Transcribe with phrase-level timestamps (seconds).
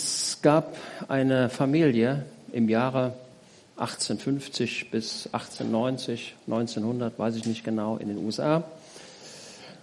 [0.00, 0.76] Es gab
[1.08, 3.14] eine Familie im Jahre
[3.78, 8.62] 1850 bis 1890, 1900, weiß ich nicht genau, in den USA.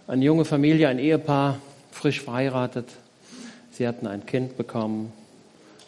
[0.08, 1.60] Eine junge Familie, ein Ehepaar,
[1.92, 2.88] frisch verheiratet.
[3.74, 5.12] Sie hatten ein Kind bekommen,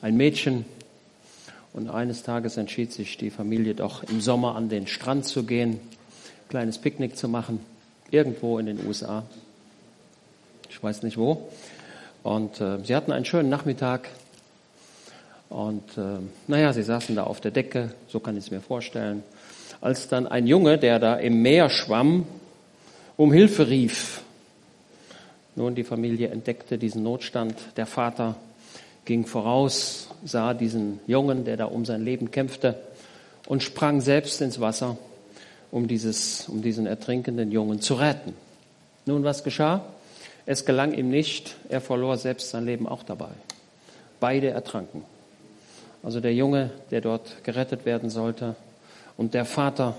[0.01, 0.65] ein Mädchen.
[1.71, 5.69] Und eines Tages entschied sich die Familie doch im Sommer an den Strand zu gehen,
[5.69, 7.61] ein kleines Picknick zu machen,
[8.11, 9.23] irgendwo in den USA.
[10.69, 11.49] Ich weiß nicht wo.
[12.23, 14.09] Und äh, sie hatten einen schönen Nachmittag.
[15.49, 19.23] Und äh, naja, sie saßen da auf der Decke, so kann ich es mir vorstellen.
[19.79, 22.25] Als dann ein Junge, der da im Meer schwamm,
[23.15, 24.21] um Hilfe rief.
[25.55, 27.55] Nun, die Familie entdeckte diesen Notstand.
[27.77, 28.35] Der Vater
[29.05, 32.75] ging voraus, sah diesen Jungen, der da um sein Leben kämpfte,
[33.47, 34.97] und sprang selbst ins Wasser,
[35.71, 38.33] um, dieses, um diesen ertrinkenden Jungen zu retten.
[39.05, 39.85] Nun, was geschah?
[40.47, 43.31] Es gelang ihm nicht, er verlor selbst sein Leben auch dabei.
[44.21, 45.03] Beide ertranken.
[46.01, 48.55] Also der Junge, der dort gerettet werden sollte,
[49.17, 49.97] und der Vater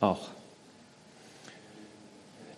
[0.00, 0.28] auch.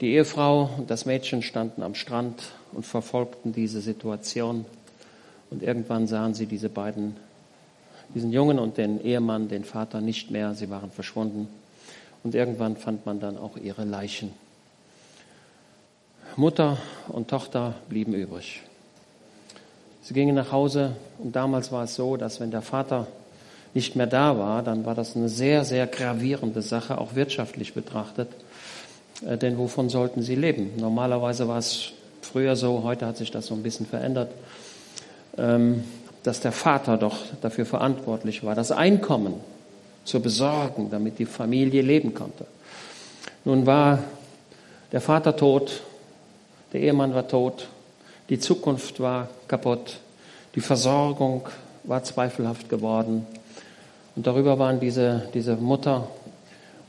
[0.00, 2.40] Die Ehefrau und das Mädchen standen am Strand
[2.72, 4.64] und verfolgten diese Situation.
[5.50, 7.16] Und irgendwann sahen sie diese beiden,
[8.14, 10.54] diesen Jungen und den Ehemann, den Vater nicht mehr.
[10.54, 11.48] Sie waren verschwunden.
[12.22, 14.32] Und irgendwann fand man dann auch ihre Leichen.
[16.36, 18.62] Mutter und Tochter blieben übrig.
[20.02, 23.06] Sie gingen nach Hause und damals war es so, dass wenn der Vater
[23.74, 28.28] nicht mehr da war, dann war das eine sehr, sehr gravierende Sache, auch wirtschaftlich betrachtet.
[29.26, 30.72] Äh, denn wovon sollten sie leben?
[30.76, 34.30] Normalerweise war es früher so, heute hat sich das so ein bisschen verändert,
[35.38, 35.84] ähm,
[36.22, 39.34] dass der Vater doch dafür verantwortlich war, das Einkommen
[40.04, 42.46] zu besorgen, damit die Familie leben konnte.
[43.44, 44.00] Nun war
[44.92, 45.82] der Vater tot
[46.72, 47.68] der Ehemann war tot,
[48.28, 49.98] die Zukunft war kaputt,
[50.54, 51.48] die Versorgung
[51.84, 53.26] war zweifelhaft geworden.
[54.14, 56.08] Und darüber waren diese, diese Mutter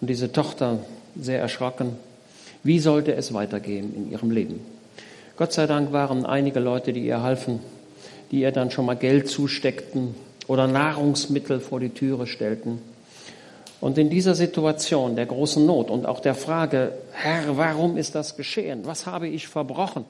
[0.02, 0.80] und diese Tochter
[1.16, 1.97] sehr erschrocken.
[2.63, 4.59] Wie sollte es weitergehen in ihrem Leben?
[5.35, 7.59] Gott sei Dank waren einige Leute, die ihr halfen,
[8.31, 10.16] die ihr dann schon mal Geld zusteckten
[10.47, 12.79] oder Nahrungsmittel vor die Türe stellten.
[13.84, 18.38] Und in dieser Situation der großen Not und auch der Frage, Herr, warum ist das
[18.38, 18.86] geschehen?
[18.86, 20.06] Was habe ich verbrochen?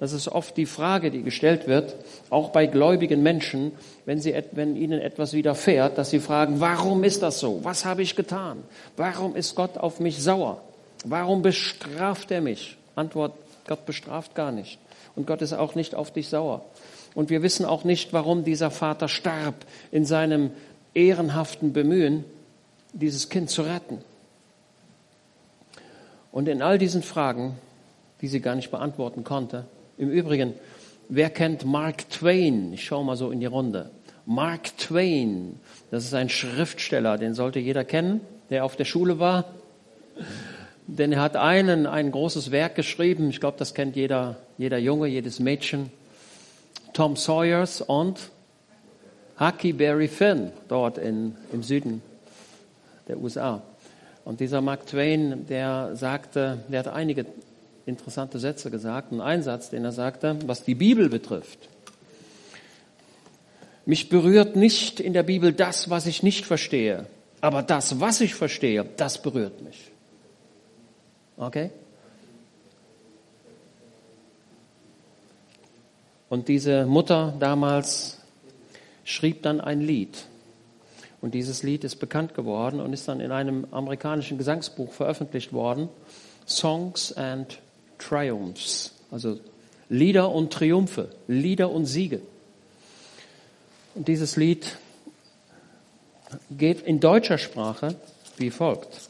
[0.00, 1.94] Das ist oft die Frage, die gestellt wird,
[2.30, 3.70] auch bei gläubigen Menschen,
[4.06, 7.60] wenn, sie, wenn ihnen etwas widerfährt, dass sie fragen, warum ist das so?
[7.62, 8.64] Was habe ich getan?
[8.96, 10.60] Warum ist Gott auf mich sauer?
[11.04, 12.76] Warum bestraft er mich?
[12.96, 13.34] Antwort,
[13.68, 14.80] Gott bestraft gar nicht.
[15.14, 16.64] Und Gott ist auch nicht auf dich sauer.
[17.14, 19.54] Und wir wissen auch nicht, warum dieser Vater starb
[19.92, 20.50] in seinem
[20.92, 22.24] ehrenhaften Bemühen,
[22.92, 23.98] dieses Kind zu retten.
[26.30, 27.56] Und in all diesen Fragen,
[28.20, 29.66] die sie gar nicht beantworten konnte,
[29.98, 30.54] im Übrigen,
[31.08, 32.72] wer kennt Mark Twain?
[32.72, 33.90] Ich schaue mal so in die Runde.
[34.24, 35.58] Mark Twain,
[35.90, 38.20] das ist ein Schriftsteller, den sollte jeder kennen,
[38.50, 39.44] der auf der Schule war.
[40.86, 45.08] Denn er hat einen, ein großes Werk geschrieben, ich glaube, das kennt jeder, jeder Junge,
[45.08, 45.90] jedes Mädchen.
[46.92, 48.30] Tom Sawyers und
[49.40, 52.02] Huckleberry Finn, dort in, im Süden
[53.12, 53.62] der USA.
[54.24, 57.26] Und dieser Mark Twain, der sagte, der hat einige
[57.86, 59.12] interessante Sätze gesagt.
[59.12, 61.68] Und ein Satz, den er sagte, was die Bibel betrifft.
[63.84, 67.06] Mich berührt nicht in der Bibel das, was ich nicht verstehe.
[67.40, 69.90] Aber das, was ich verstehe, das berührt mich.
[71.36, 71.70] Okay?
[76.28, 78.18] Und diese Mutter damals
[79.04, 80.26] schrieb dann ein Lied.
[81.22, 85.88] Und dieses Lied ist bekannt geworden und ist dann in einem amerikanischen Gesangsbuch veröffentlicht worden.
[86.46, 87.60] Songs and
[87.98, 88.92] Triumphs.
[89.10, 89.38] Also
[89.88, 92.20] Lieder und Triumphe, Lieder und Siege.
[93.94, 94.76] Und dieses Lied
[96.50, 97.94] geht in deutscher Sprache
[98.36, 99.08] wie folgt.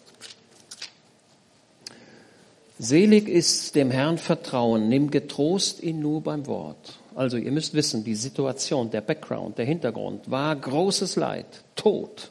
[2.78, 6.98] Selig ist dem Herrn Vertrauen, nimm getrost ihn nur beim Wort.
[7.14, 12.30] Also ihr müsst wissen, die Situation, der Background, der Hintergrund war großes Leid, Tod.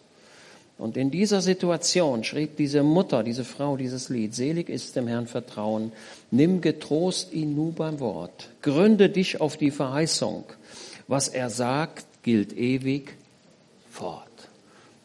[0.78, 5.28] Und in dieser Situation schrieb diese Mutter, diese Frau dieses Lied, selig ist dem Herrn
[5.28, 5.92] Vertrauen,
[6.32, 10.44] nimm getrost ihn nur beim Wort, gründe dich auf die Verheißung,
[11.08, 13.16] was er sagt, gilt ewig
[13.92, 14.26] fort.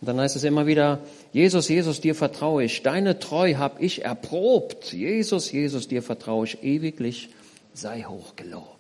[0.01, 1.01] Und dann heißt es immer wieder,
[1.35, 6.63] Jesus, Jesus, dir vertraue ich, deine Treu hab ich erprobt, Jesus, Jesus, dir vertraue ich
[6.63, 7.29] ewiglich,
[7.75, 8.76] sei hochgelobt.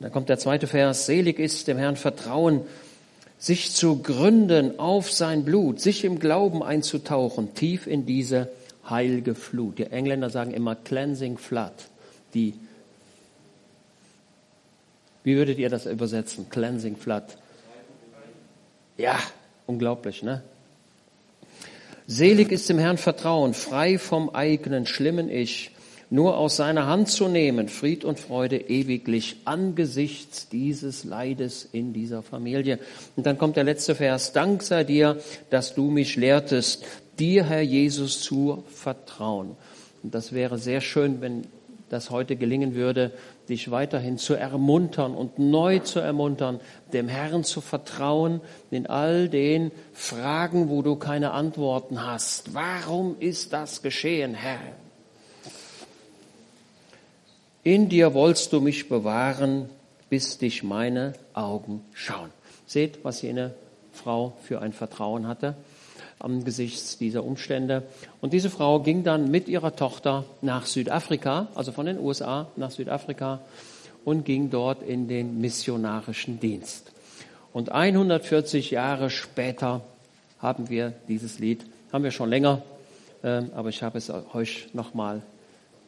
[0.00, 2.62] Dann kommt der zweite Vers, selig ist dem Herrn Vertrauen,
[3.38, 8.48] sich zu gründen auf sein Blut, sich im Glauben einzutauchen, tief in diese
[8.88, 9.78] heilige Flut.
[9.78, 11.72] Die Engländer sagen immer cleansing flood,
[12.34, 12.54] die
[15.24, 16.48] Wie würdet ihr das übersetzen?
[16.48, 17.24] Cleansing Flood.
[18.96, 19.18] Ja,
[19.66, 20.42] unglaublich, ne?
[22.06, 25.72] Selig ist dem Herrn Vertrauen, frei vom eigenen schlimmen Ich,
[26.10, 32.22] nur aus seiner Hand zu nehmen, Fried und Freude ewiglich angesichts dieses Leides in dieser
[32.22, 32.78] Familie.
[33.16, 34.32] Und dann kommt der letzte Vers.
[34.32, 35.18] Dank sei dir,
[35.50, 36.84] dass du mich lehrtest,
[37.18, 39.56] dir, Herr Jesus, zu vertrauen.
[40.02, 41.46] Und das wäre sehr schön, wenn
[41.90, 43.12] das heute gelingen würde,
[43.48, 46.60] dich weiterhin zu ermuntern und neu zu ermuntern,
[46.92, 48.40] dem Herrn zu vertrauen
[48.70, 52.54] in all den Fragen, wo du keine Antworten hast.
[52.54, 54.60] Warum ist das geschehen, Herr?
[57.68, 59.68] In dir wollst du mich bewahren,
[60.08, 62.30] bis dich meine Augen schauen.
[62.66, 63.52] Seht, was jene
[63.92, 65.54] Frau für ein Vertrauen hatte
[66.18, 67.82] angesichts dieser Umstände.
[68.22, 72.70] Und diese Frau ging dann mit ihrer Tochter nach Südafrika, also von den USA nach
[72.70, 73.40] Südafrika
[74.02, 76.90] und ging dort in den missionarischen Dienst.
[77.52, 79.82] Und 140 Jahre später
[80.38, 82.62] haben wir dieses Lied, haben wir schon länger,
[83.22, 85.20] ähm, aber ich habe es euch nochmal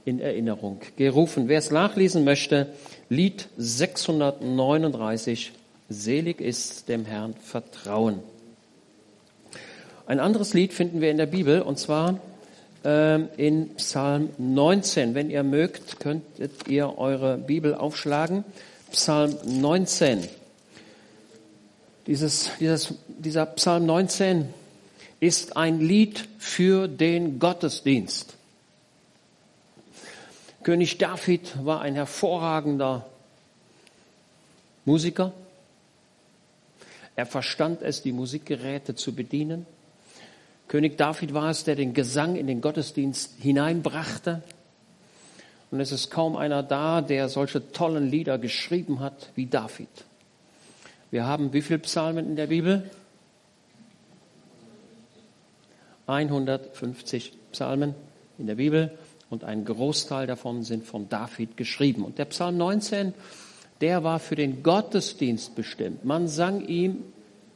[0.04, 1.48] in Erinnerung gerufen.
[1.48, 2.68] Wer es nachlesen möchte,
[3.08, 5.52] Lied 639,
[5.88, 8.20] Selig ist dem Herrn Vertrauen.
[10.06, 12.20] Ein anderes Lied finden wir in der Bibel und zwar
[12.84, 15.14] äh, in Psalm 19.
[15.14, 18.44] Wenn ihr mögt, könntet ihr eure Bibel aufschlagen.
[18.90, 20.26] Psalm 19.
[22.06, 24.48] Dieses, dieses, dieser Psalm 19
[25.20, 28.36] ist ein Lied für den Gottesdienst.
[30.62, 33.06] König David war ein hervorragender
[34.84, 35.32] Musiker.
[37.16, 39.64] Er verstand es, die Musikgeräte zu bedienen.
[40.68, 44.42] König David war es, der den Gesang in den Gottesdienst hineinbrachte.
[45.70, 49.88] Und es ist kaum einer da, der solche tollen Lieder geschrieben hat wie David.
[51.10, 52.88] Wir haben wie viele Psalmen in der Bibel?
[56.06, 57.94] 150 Psalmen
[58.38, 58.96] in der Bibel
[59.30, 62.04] und ein Großteil davon sind von David geschrieben.
[62.04, 63.14] Und der Psalm 19,
[63.80, 66.04] der war für den Gottesdienst bestimmt.
[66.04, 67.04] Man sang ihm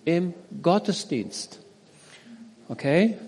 [0.05, 0.33] im
[0.63, 1.59] Gottesdienst.
[2.69, 3.19] Okay?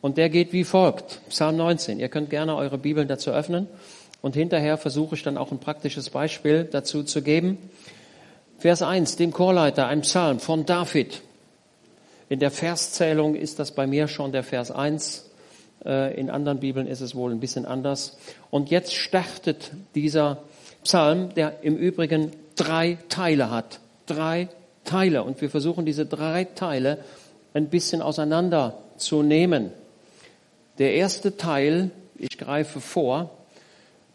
[0.00, 1.20] Und der geht wie folgt.
[1.28, 2.00] Psalm 19.
[2.00, 3.68] Ihr könnt gerne eure Bibeln dazu öffnen.
[4.22, 7.58] Und hinterher versuche ich dann auch ein praktisches Beispiel dazu zu geben.
[8.58, 11.20] Vers 1, dem Chorleiter, ein Psalm von David.
[12.30, 15.25] In der Verszählung ist das bei mir schon der Vers 1.
[15.86, 18.18] Äh, in anderen Bibeln ist es wohl ein bisschen anders.
[18.50, 20.42] Und jetzt startet dieser
[20.82, 23.80] Psalm, der im Übrigen drei Teile hat.
[24.06, 24.48] Drei
[24.84, 25.22] Teile.
[25.22, 26.98] Und wir versuchen diese drei Teile
[27.54, 29.70] ein bisschen auseinander zu nehmen.
[30.78, 33.30] Der erste Teil, ich greife vor,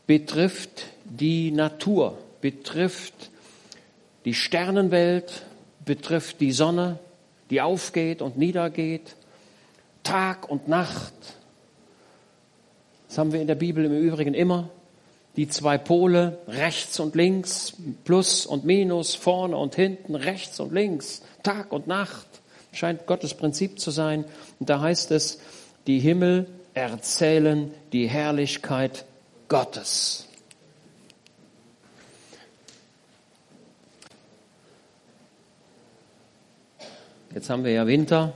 [0.05, 3.31] betrifft die Natur, betrifft
[4.25, 5.43] die Sternenwelt,
[5.85, 6.99] betrifft die Sonne,
[7.49, 9.15] die aufgeht und niedergeht,
[10.03, 11.13] Tag und Nacht.
[13.11, 14.69] Das haben wir in der Bibel im Übrigen immer
[15.35, 17.73] die zwei Pole, rechts und links,
[18.05, 22.25] Plus und Minus, vorne und hinten, rechts und links, Tag und Nacht,
[22.71, 24.23] scheint Gottes Prinzip zu sein.
[24.61, 25.41] Und da heißt es,
[25.87, 29.03] die Himmel erzählen die Herrlichkeit
[29.49, 30.25] Gottes.
[37.35, 38.31] Jetzt haben wir ja Winter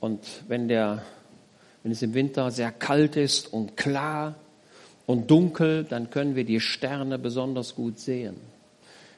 [0.00, 1.04] und wenn der,
[1.82, 4.34] wenn es im Winter sehr kalt ist und klar,
[5.06, 8.36] und dunkel, dann können wir die Sterne besonders gut sehen.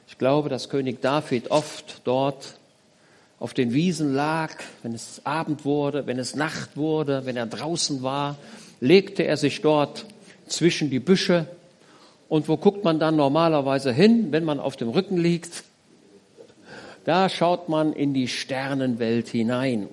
[0.07, 2.57] Ich glaube, dass König David oft dort
[3.39, 4.51] auf den Wiesen lag,
[4.83, 8.37] wenn es Abend wurde, wenn es Nacht wurde, wenn er draußen war,
[8.79, 10.05] legte er sich dort
[10.47, 11.47] zwischen die Büsche.
[12.29, 15.63] Und wo guckt man dann normalerweise hin, wenn man auf dem Rücken liegt?
[17.03, 19.87] Da schaut man in die Sternenwelt hinein.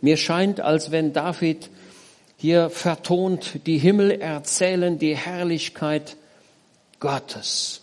[0.00, 1.68] Mir scheint, als wenn David
[2.36, 6.16] hier vertont, die Himmel erzählen die Herrlichkeit
[7.00, 7.80] Gottes.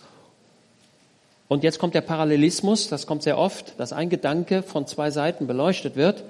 [1.48, 5.46] Und jetzt kommt der Parallelismus, das kommt sehr oft, dass ein Gedanke von zwei Seiten
[5.46, 6.24] beleuchtet wird.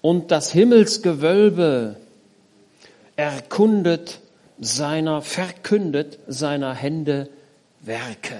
[0.00, 1.96] Und das Himmelsgewölbe
[3.16, 4.18] erkundet
[4.58, 7.28] seiner, verkündet seiner Hände
[7.80, 8.36] Werke.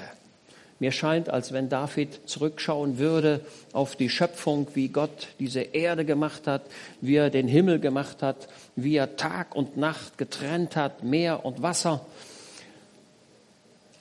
[0.81, 3.41] Mir scheint, als wenn David zurückschauen würde
[3.73, 6.63] auf die Schöpfung, wie Gott diese Erde gemacht hat,
[7.01, 11.63] wie er den Himmel gemacht hat, wie er Tag und Nacht getrennt hat, Meer und
[11.63, 12.05] Wasser.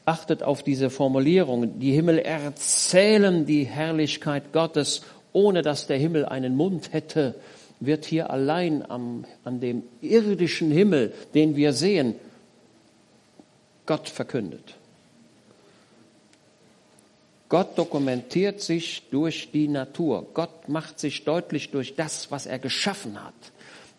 [0.05, 1.79] Achtet auf diese Formulierungen.
[1.79, 5.01] Die Himmel erzählen die Herrlichkeit Gottes,
[5.31, 7.35] ohne dass der Himmel einen Mund hätte,
[7.79, 12.15] wird hier allein am, an dem irdischen Himmel, den wir sehen,
[13.85, 14.75] Gott verkündet.
[17.49, 20.25] Gott dokumentiert sich durch die Natur.
[20.33, 23.33] Gott macht sich deutlich durch das, was er geschaffen hat.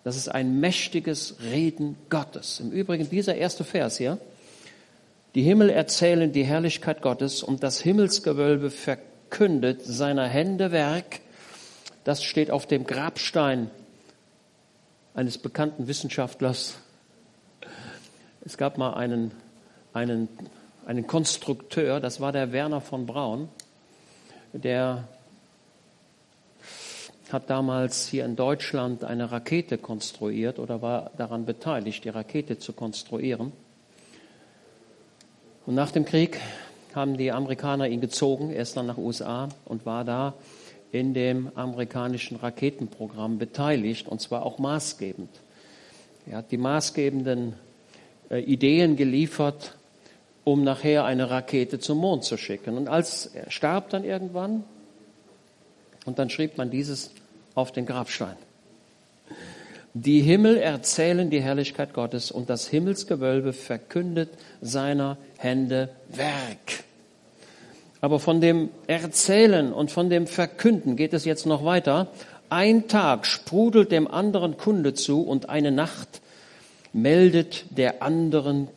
[0.05, 2.61] Das ist ein mächtiges Reden Gottes.
[2.61, 4.19] Im Übrigen dieser erste Vers hier.
[5.35, 11.21] Die Himmel erzählen die Herrlichkeit Gottes und das Himmelsgewölbe verkündet seiner Hände Werk.
[12.05, 13.71] Das steht auf dem Grabstein
[15.15, 16.75] eines bekannten Wissenschaftlers.
[18.45, 19.31] Es gab mal einen,
[19.95, 20.29] einen,
[20.85, 23.49] einen Konstrukteur, das war der Werner von Braun,
[24.53, 25.09] der
[27.33, 32.73] hat damals hier in Deutschland eine Rakete konstruiert oder war daran beteiligt, die Rakete zu
[32.73, 33.53] konstruieren.
[35.67, 36.39] Und nach dem Krieg
[36.95, 40.35] haben die Amerikaner ihn gezogen, er ist dann nach USA und war da
[40.93, 45.31] in dem amerikanischen Raketenprogramm beteiligt, und zwar auch maßgebend.
[46.27, 47.55] Er hat die maßgebenden
[48.31, 49.75] äh, Ideen geliefert,
[50.45, 52.77] um nachher eine Rakete zum Mond zu schicken.
[52.77, 54.65] Und als er starb dann irgendwann,
[56.05, 57.11] und dann schrieb man dieses
[57.55, 58.37] auf den Grabstein.
[59.97, 64.31] Die Himmel erzählen die Herrlichkeit Gottes und das Himmelsgewölbe verkündet
[64.61, 66.85] seiner Hände Werk.
[68.01, 72.09] Aber von dem Erzählen und von dem Verkünden geht es jetzt noch weiter.
[72.51, 76.21] Ein Tag sprudelt dem anderen Kunde zu und eine Nacht
[76.93, 78.69] meldet der anderen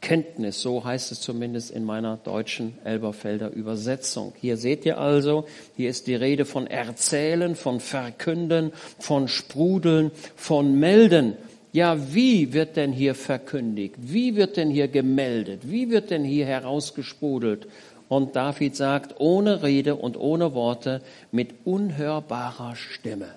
[0.00, 0.62] Kenntnis.
[0.62, 4.32] So heißt es zumindest in meiner deutschen Elberfelder Übersetzung.
[4.40, 10.78] Hier seht ihr also, hier ist die Rede von Erzählen, von Verkünden, von Sprudeln, von
[10.78, 11.36] Melden.
[11.72, 13.96] Ja, wie wird denn hier verkündigt?
[13.98, 15.62] Wie wird denn hier gemeldet?
[15.64, 17.68] Wie wird denn hier herausgesprudelt?
[18.08, 23.28] Und David sagt, ohne Rede und ohne Worte, mit unhörbarer Stimme.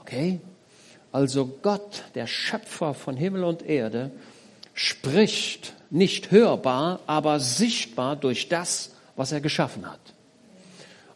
[0.00, 0.38] Okay?
[1.10, 4.12] Also Gott, der Schöpfer von Himmel und Erde,
[4.76, 9.98] spricht nicht hörbar, aber sichtbar durch das, was er geschaffen hat.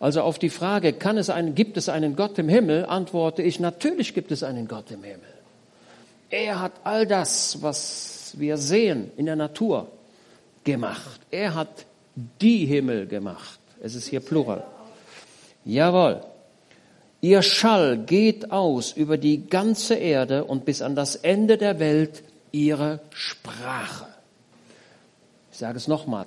[0.01, 3.61] Also auf die Frage, kann es einen, gibt es einen Gott im Himmel, antworte ich,
[3.61, 5.29] natürlich gibt es einen Gott im Himmel.
[6.31, 9.89] Er hat all das, was wir sehen in der Natur,
[10.65, 11.21] gemacht.
[11.31, 11.85] Er hat
[12.41, 13.61] die Himmel gemacht.
[13.83, 14.65] Es ist hier Plural.
[15.67, 16.23] Jawohl.
[17.21, 22.23] Ihr Schall geht aus über die ganze Erde und bis an das Ende der Welt
[22.53, 24.07] ihre Sprache.
[25.53, 26.27] Ich sage es nochmal.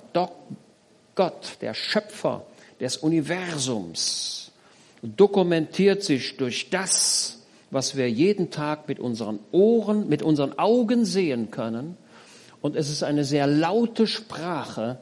[1.14, 2.46] Gott, der Schöpfer
[2.80, 4.52] des Universums,
[5.02, 11.50] dokumentiert sich durch das, was wir jeden Tag mit unseren Ohren, mit unseren Augen sehen
[11.50, 11.96] können.
[12.60, 14.98] Und es ist eine sehr laute Sprache,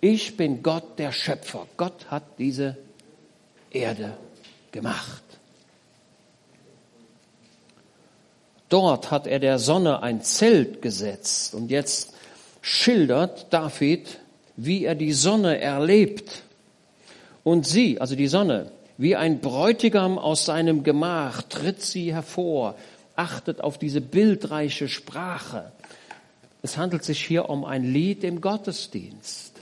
[0.00, 1.66] ich bin Gott der Schöpfer.
[1.76, 2.76] Gott hat diese
[3.70, 4.16] Erde
[4.72, 5.21] gemacht.
[8.72, 12.14] Dort hat er der Sonne ein Zelt gesetzt und jetzt
[12.62, 14.18] schildert David,
[14.56, 16.40] wie er die Sonne erlebt.
[17.44, 22.74] Und sie, also die Sonne, wie ein Bräutigam aus seinem Gemach tritt sie hervor,
[23.14, 25.70] achtet auf diese bildreiche Sprache.
[26.62, 29.52] Es handelt sich hier um ein Lied im Gottesdienst.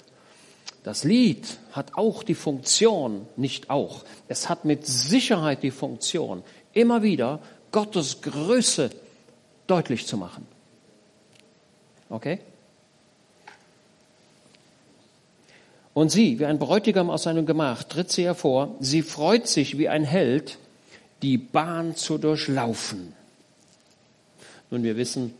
[0.84, 7.02] Das Lied hat auch die Funktion, nicht auch, es hat mit Sicherheit die Funktion, immer
[7.02, 7.40] wieder
[7.72, 8.90] Gottes Größe
[9.66, 10.46] deutlich zu machen.
[12.08, 12.40] Okay?
[15.92, 18.74] Und sie, wie ein Bräutigam aus seinem Gemach, tritt sie hervor.
[18.80, 20.58] Sie freut sich wie ein Held,
[21.22, 23.12] die Bahn zu durchlaufen.
[24.70, 25.34] Nun, wir wissen,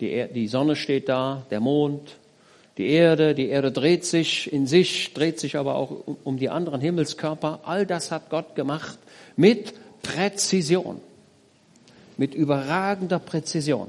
[0.00, 2.16] die, die Sonne steht da, der Mond,
[2.78, 6.80] die Erde, die Erde dreht sich in sich, dreht sich aber auch um die anderen
[6.80, 7.60] Himmelskörper.
[7.64, 8.98] All das hat Gott gemacht
[9.36, 11.00] mit Präzision,
[12.20, 13.88] mit überragender Präzision.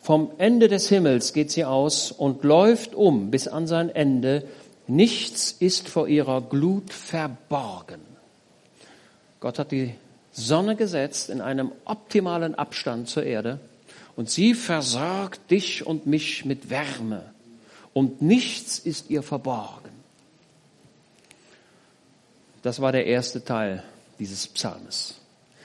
[0.00, 4.44] Vom Ende des Himmels geht sie aus und läuft um bis an sein Ende.
[4.86, 8.00] Nichts ist vor ihrer Glut verborgen.
[9.40, 9.94] Gott hat die
[10.30, 13.58] Sonne gesetzt in einem optimalen Abstand zur Erde
[14.14, 17.24] und sie versorgt dich und mich mit Wärme
[17.92, 19.90] und nichts ist ihr verborgen.
[22.62, 23.82] Das war der erste Teil
[24.20, 25.16] dieses Psalmes.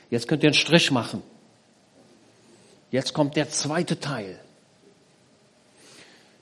[0.09, 1.21] Jetzt könnt ihr einen Strich machen.
[2.91, 4.39] Jetzt kommt der zweite Teil.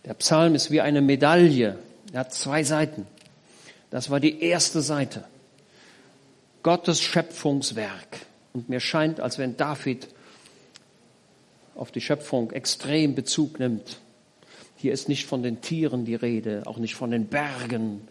[0.05, 1.79] Der Psalm ist wie eine Medaille.
[2.13, 3.07] Er hat zwei Seiten.
[3.89, 5.24] Das war die erste Seite.
[6.62, 8.19] Gottes Schöpfungswerk.
[8.53, 10.07] Und mir scheint, als wenn David
[11.75, 14.00] auf die Schöpfung extrem Bezug nimmt.
[14.77, 18.07] Hier ist nicht von den Tieren die Rede, auch nicht von den Bergen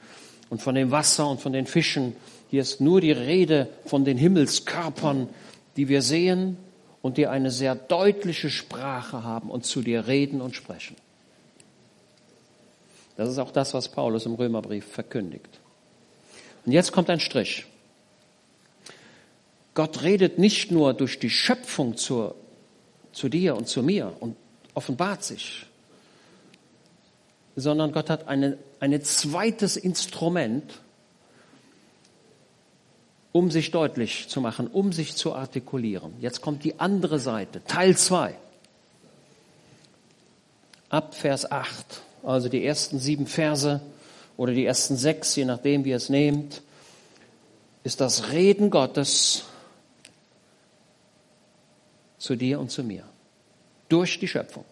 [0.50, 2.16] und von dem Wasser und von den Fischen.
[2.54, 5.28] Hier ist nur die Rede von den Himmelskörpern,
[5.76, 6.56] die wir sehen
[7.02, 10.94] und die eine sehr deutliche Sprache haben und zu dir reden und sprechen.
[13.16, 15.48] Das ist auch das, was Paulus im Römerbrief verkündigt.
[16.64, 17.66] Und jetzt kommt ein Strich.
[19.74, 22.36] Gott redet nicht nur durch die Schöpfung zu,
[23.12, 24.36] zu dir und zu mir und
[24.74, 25.66] offenbart sich,
[27.56, 30.83] sondern Gott hat eine, ein zweites Instrument,
[33.34, 36.12] um sich deutlich zu machen, um sich zu artikulieren.
[36.20, 38.32] Jetzt kommt die andere Seite, Teil 2.
[40.88, 41.84] Ab Vers 8,
[42.22, 43.80] also die ersten sieben Verse
[44.36, 46.62] oder die ersten sechs, je nachdem, wie ihr es nehmt,
[47.82, 49.42] ist das Reden Gottes
[52.18, 53.02] zu dir und zu mir.
[53.88, 54.64] Durch die Schöpfung.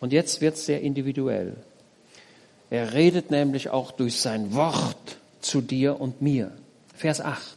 [0.00, 1.56] Und jetzt wird es sehr individuell.
[2.68, 6.52] Er redet nämlich auch durch sein Wort zu dir und mir.
[6.98, 7.56] Vers 8.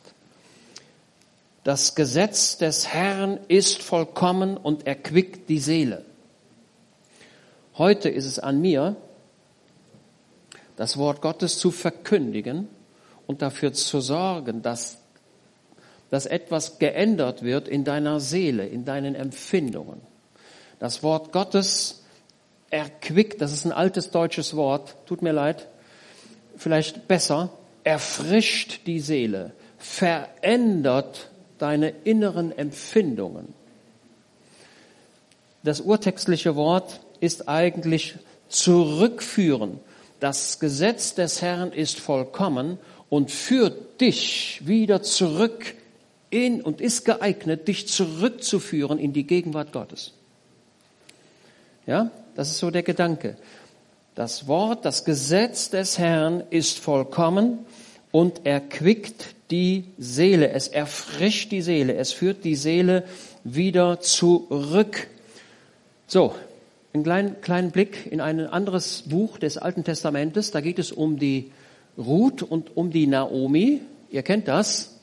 [1.64, 6.06] Das Gesetz des Herrn ist vollkommen und erquickt die Seele.
[7.76, 8.96] Heute ist es an mir,
[10.76, 12.68] das Wort Gottes zu verkündigen
[13.26, 15.00] und dafür zu sorgen, dass,
[16.12, 20.02] dass etwas geändert wird in deiner Seele, in deinen Empfindungen.
[20.78, 22.04] Das Wort Gottes
[22.70, 25.68] erquickt, das ist ein altes deutsches Wort, tut mir leid,
[26.58, 27.50] vielleicht besser,
[27.84, 33.54] erfrischt die Seele, verändert deine inneren Empfindungen.
[35.64, 38.16] Das urtextliche Wort ist eigentlich
[38.50, 39.80] zurückführen.
[40.20, 42.78] Das Gesetz des Herrn ist vollkommen
[43.10, 45.76] und führt dich wieder zurück
[46.30, 50.14] in und ist geeignet, dich zurückzuführen in die Gegenwart Gottes.
[51.86, 53.38] Ja, das ist so der Gedanke.
[54.14, 57.60] Das Wort, das Gesetz des Herrn ist vollkommen
[58.12, 60.50] und erquickt die Seele.
[60.52, 61.96] Es erfrischt die Seele.
[61.96, 63.06] Es führt die Seele
[63.46, 65.08] wieder zurück.
[66.08, 66.36] So,
[66.94, 70.52] einen kleinen, kleinen Blick in ein anderes Buch des Alten Testamentes.
[70.52, 71.50] Da geht es um die
[71.98, 73.80] Ruth und um die Naomi.
[74.10, 75.00] Ihr kennt das,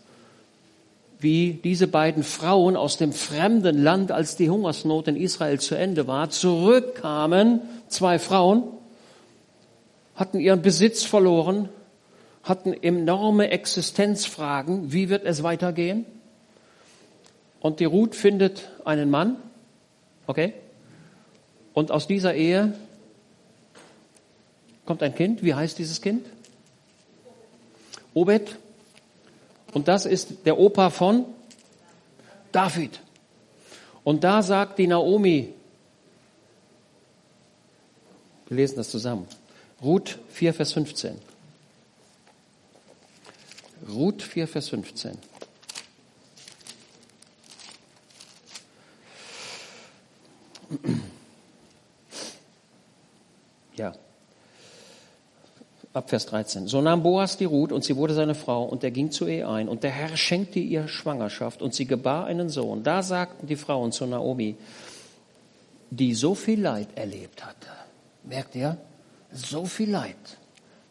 [1.18, 6.06] wie diese beiden Frauen aus dem fremden Land, als die Hungersnot in Israel zu Ende
[6.06, 7.62] war, zurückkamen.
[7.88, 8.64] Zwei Frauen
[10.18, 11.68] hatten ihren Besitz verloren,
[12.42, 14.92] hatten enorme Existenzfragen.
[14.92, 16.06] Wie wird es weitergehen?
[17.60, 19.36] Und die Ruth findet einen Mann,
[20.26, 20.54] okay?
[21.72, 22.74] Und aus dieser Ehe
[24.86, 25.44] kommt ein Kind.
[25.44, 26.26] Wie heißt dieses Kind?
[28.12, 28.56] Obed.
[29.72, 31.26] Und das ist der Opa von
[32.50, 33.00] David.
[34.02, 35.54] Und da sagt die Naomi,
[38.48, 39.28] wir lesen das zusammen,
[39.82, 41.18] Ruth 4, Vers 15.
[43.88, 45.18] Ruth 4, Vers 15.
[53.76, 53.94] Ja
[55.98, 56.66] ab Vers 13.
[56.68, 59.48] So nahm Boas die Ruth und sie wurde seine Frau und er ging zu ihr
[59.48, 62.82] ein und der Herr schenkte ihr Schwangerschaft und sie gebar einen Sohn.
[62.82, 64.56] Da sagten die Frauen zu Naomi,
[65.90, 67.68] die so viel Leid erlebt hatte.
[68.24, 68.78] Merkt ihr?
[69.32, 70.16] So viel Leid.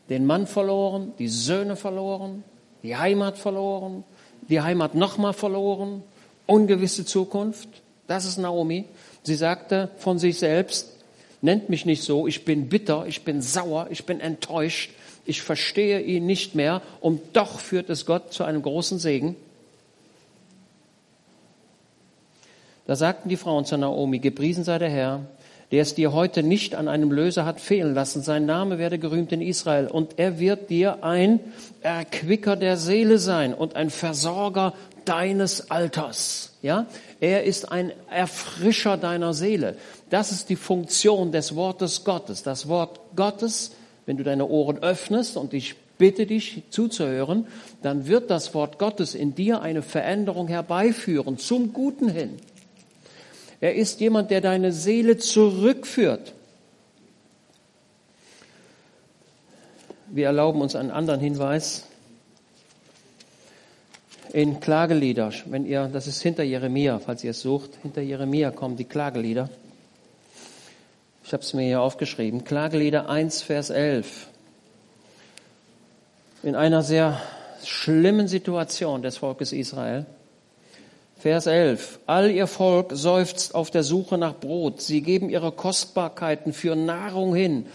[0.10, 2.43] Den Mann verloren, die Söhne verloren,
[2.84, 4.04] die Heimat verloren,
[4.47, 6.04] die Heimat nochmal verloren,
[6.45, 7.67] ungewisse Zukunft.
[8.08, 8.86] Das ist Naomi.
[9.23, 10.93] Sie sagte von sich selbst,
[11.41, 14.91] nennt mich nicht so, ich bin bitter, ich bin sauer, ich bin enttäuscht,
[15.26, 19.36] ich verstehe ihn nicht mehr und doch führt es Gott zu einem großen Segen.
[22.86, 25.26] Da sagten die Frauen zu Naomi, gepriesen sei der Herr,
[25.71, 28.21] der es dir heute nicht an einem Löser hat fehlen lassen.
[28.21, 31.39] Sein Name werde gerühmt in Israel und er wird dir ein
[31.82, 36.53] Erquicker der Seele sein und ein Versorger deines Alters.
[36.62, 36.86] Ja,
[37.19, 39.75] er ist ein Erfrischer deiner Seele.
[40.10, 42.43] Das ist die Funktion des Wortes Gottes.
[42.43, 43.71] Das Wort Gottes,
[44.06, 47.47] wenn du deine Ohren öffnest und ich bitte dich zuzuhören,
[47.82, 52.38] dann wird das Wort Gottes in dir eine Veränderung herbeiführen, zum Guten hin.
[53.60, 56.34] Er ist jemand, der deine Seele zurückführt.
[60.08, 61.84] Wir erlauben uns einen anderen Hinweis.
[64.34, 68.78] In Klagelieder, wenn ihr, das ist hinter Jeremia, falls ihr es sucht, hinter Jeremia kommen
[68.78, 69.50] die Klagelieder.
[71.24, 72.43] Ich habe es mir hier aufgeschrieben.
[72.43, 74.28] Klagelieder 1, Vers 11.
[76.43, 77.22] In einer sehr
[77.63, 80.06] schlimmen Situation des Volkes Israel.
[81.19, 81.99] Vers 11.
[82.06, 84.82] All ihr Volk seufzt auf der Suche nach Brot.
[84.82, 87.65] Sie geben ihre Kostbarkeiten für Nahrung hin,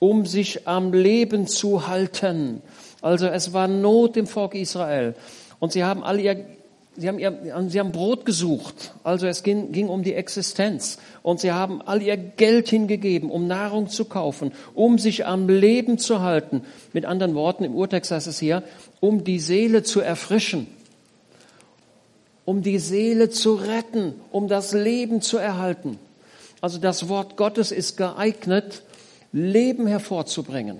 [0.00, 2.62] um sich am Leben zu halten.
[3.00, 5.14] Also es war Not im Volk Israel.
[5.60, 6.44] Und sie haben all ihr
[6.96, 8.92] sie haben, ihr, sie haben Brot gesucht.
[9.04, 10.98] Also es ging, ging um die Existenz.
[11.22, 15.98] Und sie haben all ihr Geld hingegeben, um Nahrung zu kaufen, um sich am Leben
[15.98, 16.62] zu halten.
[16.92, 18.64] Mit anderen Worten, im Urtext heißt es hier,
[18.98, 20.66] um die Seele zu erfrischen,
[22.50, 26.00] um die Seele zu retten, um das Leben zu erhalten.
[26.60, 28.82] Also das Wort Gottes ist geeignet,
[29.30, 30.78] Leben hervorzubringen.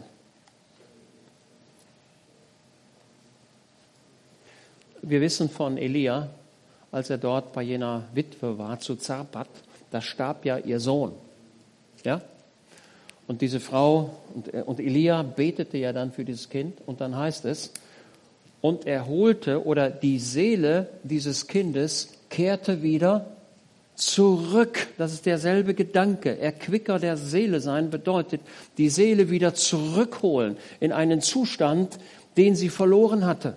[5.02, 6.30] Wir wissen von Elia,
[6.90, 9.46] als er dort bei jener Witwe war, zu Zarpat,
[9.92, 11.12] da starb ja ihr Sohn.
[12.04, 12.20] Ja?
[13.28, 17.44] Und diese Frau und, und Elia betete ja dann für dieses Kind und dann heißt
[17.44, 17.70] es,
[18.61, 23.27] und er holte oder die Seele dieses Kindes kehrte wieder
[23.94, 24.88] zurück.
[24.99, 26.38] Das ist derselbe Gedanke.
[26.38, 28.40] Erquicker der Seele sein bedeutet,
[28.79, 31.99] die Seele wieder zurückholen in einen Zustand,
[32.37, 33.55] den sie verloren hatte.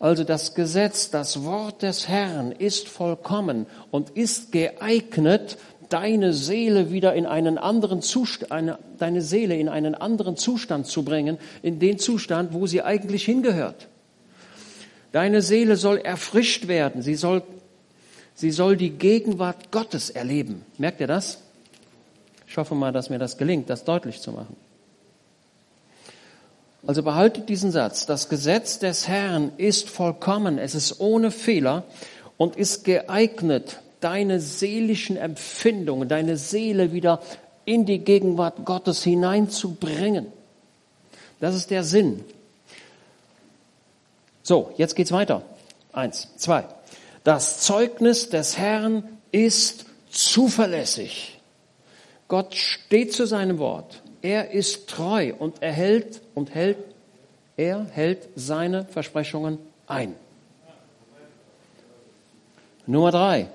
[0.00, 5.56] Also das Gesetz, das Wort des Herrn ist vollkommen und ist geeignet,
[5.88, 11.04] deine Seele wieder in einen anderen Zustand, eine, deine Seele in einen anderen Zustand zu
[11.04, 13.88] bringen, in den Zustand, wo sie eigentlich hingehört.
[15.12, 17.02] Deine Seele soll erfrischt werden.
[17.02, 17.42] Sie soll,
[18.34, 20.64] sie soll die Gegenwart Gottes erleben.
[20.76, 21.38] Merkt ihr das?
[22.48, 24.56] Ich hoffe mal, dass mir das gelingt, das deutlich zu machen.
[26.86, 28.06] Also behaltet diesen Satz.
[28.06, 30.58] Das Gesetz des Herrn ist vollkommen.
[30.58, 31.84] Es ist ohne Fehler
[32.36, 37.20] und ist geeignet, deine seelischen Empfindungen, deine Seele wieder
[37.64, 40.26] in die Gegenwart Gottes hineinzubringen.
[41.40, 42.22] Das ist der Sinn.
[44.42, 45.42] So, jetzt geht's weiter.
[45.94, 46.64] Eins, zwei.
[47.24, 51.40] Das Zeugnis des Herrn ist zuverlässig.
[52.28, 54.02] Gott steht zu seinem Wort.
[54.20, 56.76] Er ist treu und er hält und hält,
[57.56, 60.14] er hält seine Versprechungen ein.
[62.86, 63.48] Nummer drei.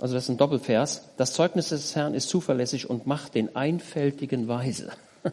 [0.00, 1.02] Also das ist ein Doppelvers.
[1.18, 4.90] Das Zeugnis des Herrn ist zuverlässig und macht den Einfältigen weise.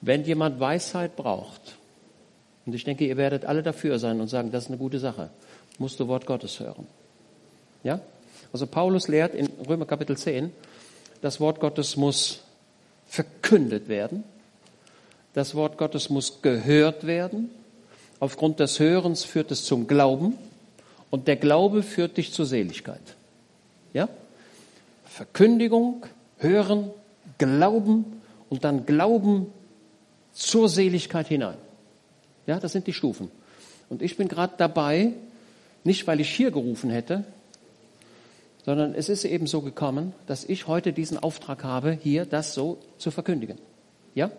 [0.00, 1.76] Wenn jemand Weisheit braucht,
[2.64, 5.30] und ich denke, ihr werdet alle dafür sein und sagen, das ist eine gute Sache,
[5.78, 6.86] musst du Wort Gottes hören.
[7.82, 8.00] Ja?
[8.52, 10.52] Also Paulus lehrt in Römer Kapitel 10,
[11.20, 12.42] das Wort Gottes muss
[13.08, 14.22] verkündet werden.
[15.34, 17.50] Das Wort Gottes muss gehört werden.
[18.20, 20.38] Aufgrund des Hörens führt es zum Glauben
[21.12, 23.02] und der Glaube führt dich zur Seligkeit.
[23.92, 24.08] Ja?
[25.04, 26.06] Verkündigung,
[26.38, 26.90] Hören,
[27.36, 29.52] Glauben und dann Glauben
[30.32, 31.58] zur Seligkeit hinein.
[32.46, 33.30] Ja, das sind die Stufen.
[33.90, 35.12] Und ich bin gerade dabei,
[35.84, 37.24] nicht weil ich hier gerufen hätte,
[38.64, 42.78] sondern es ist eben so gekommen, dass ich heute diesen Auftrag habe, hier das so
[42.96, 43.58] zu verkündigen.
[44.14, 44.30] Ja?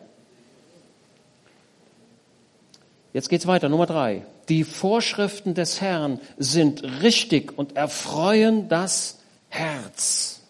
[3.13, 3.69] Jetzt geht's weiter.
[3.69, 4.25] Nummer drei.
[4.49, 10.41] Die Vorschriften des Herrn sind richtig und erfreuen das Herz.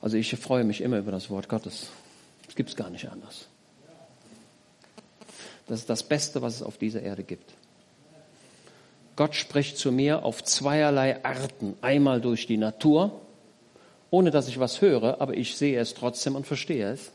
[0.00, 1.88] Also ich freue mich immer über das Wort Gottes.
[2.48, 3.46] Es gibt's gar nicht anders.
[5.66, 7.52] Das ist das Beste, was es auf dieser Erde gibt.
[9.16, 11.76] Gott spricht zu mir auf zweierlei Arten.
[11.82, 13.20] Einmal durch die Natur,
[14.10, 17.10] ohne dass ich was höre, aber ich sehe es trotzdem und verstehe es.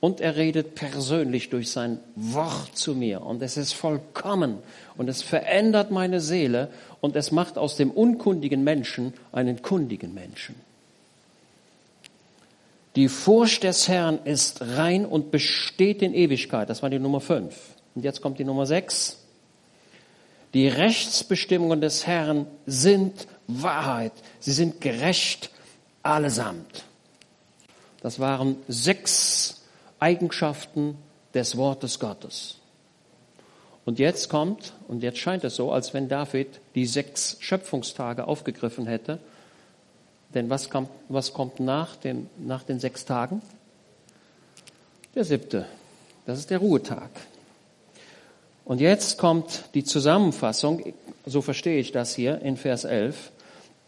[0.00, 3.22] Und er redet persönlich durch sein Wort zu mir.
[3.22, 4.58] Und es ist vollkommen.
[4.96, 6.68] Und es verändert meine Seele.
[7.00, 10.54] Und es macht aus dem unkundigen Menschen einen kundigen Menschen.
[12.94, 16.70] Die Furcht des Herrn ist rein und besteht in Ewigkeit.
[16.70, 17.56] Das war die Nummer fünf.
[17.94, 19.18] Und jetzt kommt die Nummer sechs.
[20.54, 24.12] Die Rechtsbestimmungen des Herrn sind Wahrheit.
[24.40, 25.50] Sie sind gerecht
[26.02, 26.84] allesamt.
[28.00, 29.57] Das waren sechs
[30.00, 30.96] Eigenschaften
[31.34, 32.58] des Wortes Gottes.
[33.84, 38.86] Und jetzt kommt, und jetzt scheint es so, als wenn David die sechs Schöpfungstage aufgegriffen
[38.86, 39.18] hätte.
[40.34, 43.40] Denn was kommt, was kommt nach, dem, nach den sechs Tagen?
[45.14, 45.66] Der siebte.
[46.26, 47.08] Das ist der Ruhetag.
[48.66, 50.92] Und jetzt kommt die Zusammenfassung,
[51.24, 53.32] so verstehe ich das hier in Vers 11.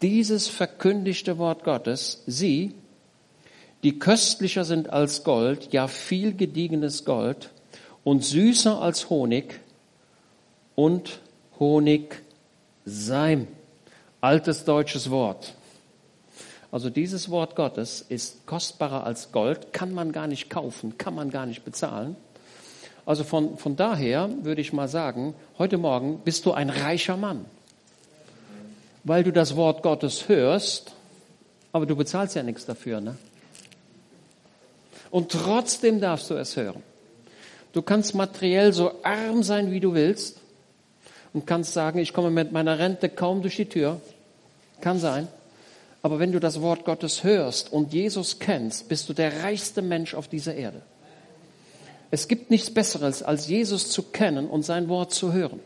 [0.01, 2.73] Dieses verkündigte Wort Gottes, sie,
[3.83, 7.51] die köstlicher sind als Gold, ja viel gediegenes Gold
[8.05, 9.61] und süßer als Honig
[10.75, 11.21] und
[11.59, 13.49] Honigseim.
[14.21, 15.55] Altes deutsches Wort.
[16.73, 21.31] Also dieses Wort Gottes ist kostbarer als Gold, kann man gar nicht kaufen, kann man
[21.31, 22.16] gar nicht bezahlen.
[23.07, 27.45] Also von, von daher würde ich mal sagen, heute Morgen bist du ein reicher Mann,
[29.05, 30.93] weil du das Wort Gottes hörst,
[31.73, 33.01] aber du bezahlst ja nichts dafür.
[33.01, 33.16] Ne?
[35.11, 36.83] Und trotzdem darfst du es hören.
[37.73, 40.40] Du kannst materiell so arm sein, wie du willst
[41.33, 44.01] und kannst sagen, ich komme mit meiner Rente kaum durch die Tür.
[44.81, 45.29] Kann sein.
[46.03, 50.14] Aber wenn du das Wort Gottes hörst und Jesus kennst, bist du der reichste Mensch
[50.14, 50.83] auf dieser Erde.
[52.11, 55.61] Es gibt nichts Besseres, als Jesus zu kennen und sein Wort zu hören.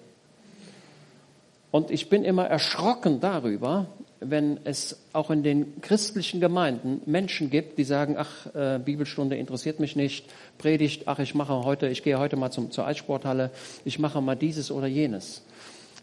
[1.70, 3.86] Und ich bin immer erschrocken darüber,
[4.20, 9.80] wenn es auch in den christlichen Gemeinden Menschen gibt, die sagen, ach, äh, Bibelstunde interessiert
[9.80, 10.26] mich nicht,
[10.58, 13.50] Predigt, ach, ich mache heute, ich gehe heute mal zum, zur Eissporthalle,
[13.84, 15.42] ich mache mal dieses oder jenes.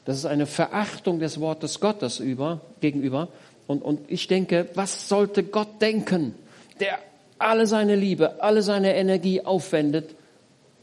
[0.06, 3.30] Das ist eine Verachtung des Wortes Gottes über, gegenüber.
[3.67, 6.36] Und, und ich denke, was sollte Gott denken,
[6.80, 7.00] der
[7.38, 10.15] alle seine Liebe, alle seine Energie aufwendet,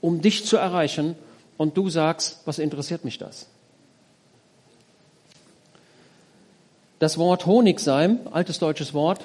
[0.01, 1.17] um dich zu erreichen,
[1.59, 3.49] und du sagst, was interessiert mich das?
[6.99, 9.21] Das Wort Honigseim, altes deutsches Wort,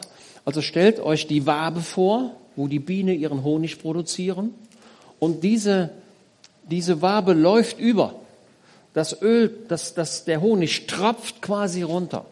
[0.45, 4.53] also stellt euch die Wabe vor, wo die Biene ihren Honig produzieren,
[5.19, 5.89] und diese,
[6.69, 8.15] diese Wabe läuft über.
[8.93, 12.25] Das Öl, das, das, der Honig tropft quasi runter.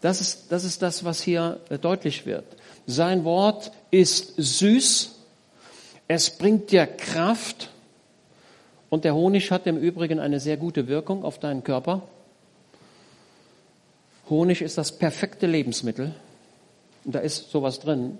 [0.00, 2.44] Das ist, das ist das, was hier äh, deutlich wird.
[2.86, 5.14] Sein Wort ist süß,
[6.06, 7.70] es bringt dir Kraft
[8.88, 12.02] und der Honig hat im Übrigen eine sehr gute Wirkung auf deinen Körper.
[14.30, 16.14] Honig ist das perfekte Lebensmittel
[17.04, 18.18] und da ist sowas drin.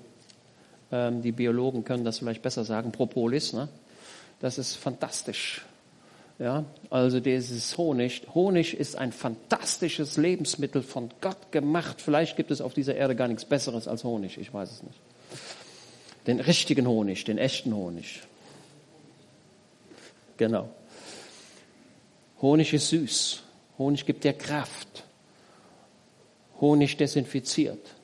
[0.91, 3.53] Ähm, die Biologen können das vielleicht besser sagen, Propolis.
[3.53, 3.69] Ne?
[4.41, 5.65] Das ist fantastisch.
[6.39, 8.23] Ja, also dieses Honig.
[8.33, 12.01] Honig ist ein fantastisches Lebensmittel von Gott gemacht.
[12.01, 14.39] Vielleicht gibt es auf dieser Erde gar nichts Besseres als Honig.
[14.39, 15.01] Ich weiß es nicht.
[16.29, 18.23] Den richtigen Honig, den echten Honig.
[20.37, 20.69] Genau.
[22.41, 23.43] Honig ist süß.
[23.79, 25.05] Honig gibt dir Kraft.
[26.61, 27.95] Honig desinfiziert.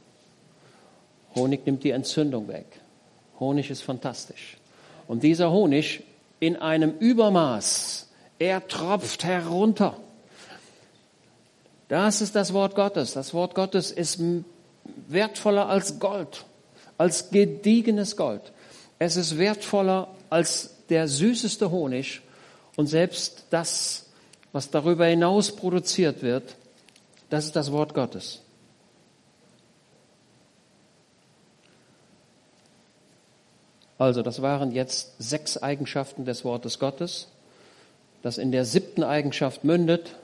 [1.34, 2.66] Honig nimmt die Entzündung weg.
[3.40, 4.56] Honig ist fantastisch.
[5.08, 6.04] Und dieser Honig
[6.40, 9.96] in einem Übermaß er tropft herunter.
[11.88, 13.12] Das ist das Wort Gottes.
[13.12, 14.20] Das Wort Gottes ist
[15.08, 16.44] wertvoller als Gold,
[16.98, 18.52] als gediegenes Gold.
[18.98, 22.20] Es ist wertvoller als der süßeste Honig
[22.76, 24.06] und selbst das,
[24.52, 26.56] was darüber hinaus produziert wird,
[27.30, 28.43] das ist das Wort Gottes.
[34.04, 37.28] Also, das waren jetzt sechs Eigenschaften des Wortes Gottes
[38.24, 40.16] das in der siebten Eigenschaft mündet,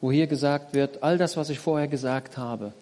[0.00, 2.72] wo hier gesagt wird, all das, was ich vorher gesagt habe,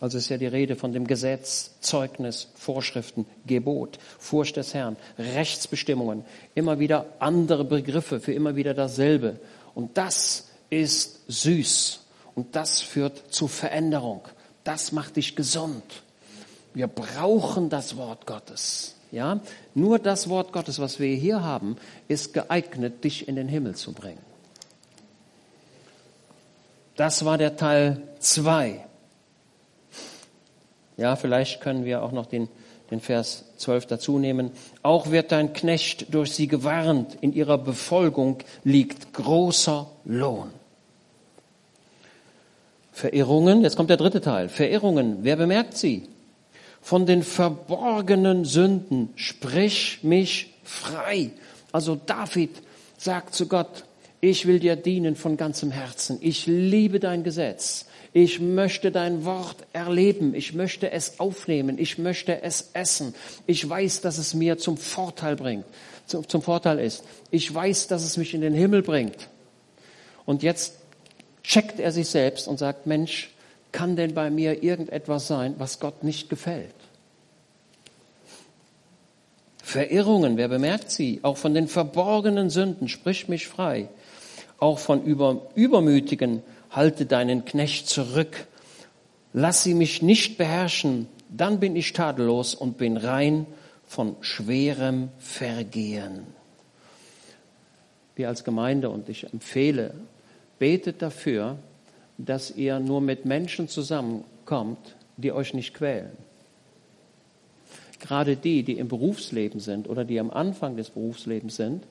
[0.00, 6.24] also ist ja die Rede von dem Gesetz, Zeugnis, Vorschriften, Gebot, Furcht des Herrn, Rechtsbestimmungen,
[6.54, 9.38] immer wieder andere Begriffe für immer wieder dasselbe.
[9.74, 12.00] Und das ist süß
[12.34, 14.22] und das führt zu Veränderung.
[14.64, 15.84] Das macht dich gesund.
[16.74, 18.96] Wir brauchen das Wort Gottes.
[19.10, 19.40] Ja,
[19.74, 21.76] nur das Wort Gottes, was wir hier haben,
[22.08, 24.22] ist geeignet, dich in den Himmel zu bringen.
[26.96, 28.84] Das war der Teil 2.
[30.96, 32.48] Ja, vielleicht können wir auch noch den,
[32.90, 34.50] den Vers 12 dazu nehmen.
[34.82, 40.50] Auch wird dein Knecht durch sie gewarnt, in ihrer Befolgung liegt großer Lohn.
[42.92, 44.48] Verirrungen, jetzt kommt der dritte Teil.
[44.48, 46.08] Verirrungen, wer bemerkt sie?
[46.82, 51.30] Von den verborgenen Sünden, sprich mich frei.
[51.70, 52.50] Also David
[52.98, 53.84] sagt zu Gott,
[54.20, 56.18] ich will dir dienen von ganzem Herzen.
[56.20, 57.86] Ich liebe dein Gesetz.
[58.12, 60.34] Ich möchte dein Wort erleben.
[60.34, 61.78] Ich möchte es aufnehmen.
[61.78, 63.14] Ich möchte es essen.
[63.46, 65.64] Ich weiß, dass es mir zum Vorteil bringt,
[66.06, 67.04] zum, Vorteil ist.
[67.30, 69.28] Ich weiß, dass es mich in den Himmel bringt.
[70.24, 70.74] Und jetzt
[71.42, 73.31] checkt er sich selbst und sagt, Mensch,
[73.72, 76.74] kann denn bei mir irgendetwas sein, was Gott nicht gefällt?
[79.62, 81.20] Verirrungen, wer bemerkt sie?
[81.22, 83.88] Auch von den verborgenen Sünden, sprich mich frei.
[84.58, 88.46] Auch von über, Übermütigen, halte deinen Knecht zurück.
[89.32, 93.46] Lass sie mich nicht beherrschen, dann bin ich tadellos und bin rein
[93.86, 96.26] von schwerem Vergehen.
[98.14, 99.94] Wir als Gemeinde, und ich empfehle,
[100.58, 101.56] betet dafür,
[102.24, 106.12] dass ihr nur mit Menschen zusammenkommt, die euch nicht quälen.
[108.00, 111.84] Gerade die, die im Berufsleben sind oder die am Anfang des Berufslebens sind.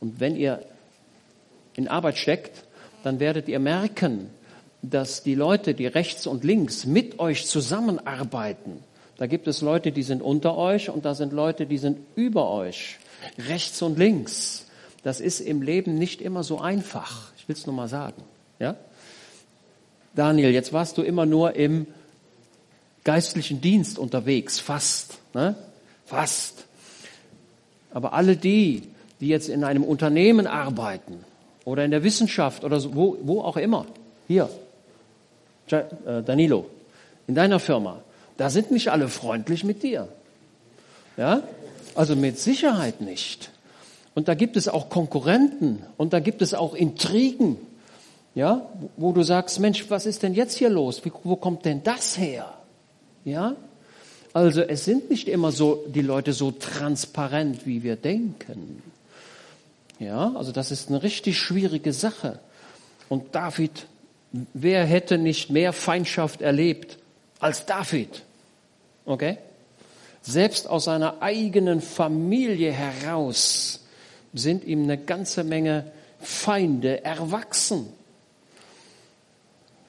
[0.00, 0.62] Und wenn ihr
[1.74, 2.64] in Arbeit steckt,
[3.02, 4.30] dann werdet ihr merken,
[4.82, 8.82] dass die Leute, die rechts und links mit euch zusammenarbeiten,
[9.16, 12.50] da gibt es Leute, die sind unter euch und da sind Leute, die sind über
[12.50, 12.98] euch,
[13.48, 14.66] rechts und links.
[15.02, 17.32] Das ist im Leben nicht immer so einfach.
[17.38, 18.22] Ich will es nur mal sagen.
[18.58, 18.76] Ja?
[20.14, 21.86] Daniel, jetzt warst du immer nur im
[23.02, 25.18] geistlichen Dienst unterwegs, fast.
[25.34, 25.54] Ne?
[26.06, 26.64] Fast.
[27.92, 28.82] Aber alle die,
[29.20, 31.24] die jetzt in einem Unternehmen arbeiten
[31.64, 33.86] oder in der Wissenschaft oder so, wo, wo auch immer,
[34.26, 34.48] hier,
[35.70, 36.66] äh, Danilo,
[37.26, 38.00] in deiner Firma,
[38.36, 40.08] da sind nicht alle freundlich mit dir.
[41.16, 41.42] Ja?
[41.94, 43.50] Also mit Sicherheit nicht.
[44.14, 47.56] Und da gibt es auch Konkurrenten und da gibt es auch Intrigen,
[48.34, 51.02] ja, wo du sagst, Mensch, was ist denn jetzt hier los?
[51.22, 52.52] Wo kommt denn das her?
[53.24, 53.54] Ja?
[54.32, 58.82] Also es sind nicht immer so die Leute so transparent, wie wir denken.
[60.00, 62.40] Ja, also das ist eine richtig schwierige Sache.
[63.08, 63.86] Und David,
[64.52, 66.98] wer hätte nicht mehr Feindschaft erlebt
[67.38, 68.22] als David?
[69.04, 69.38] Okay?
[70.22, 73.84] Selbst aus seiner eigenen Familie heraus
[74.32, 77.86] sind ihm eine ganze Menge Feinde erwachsen.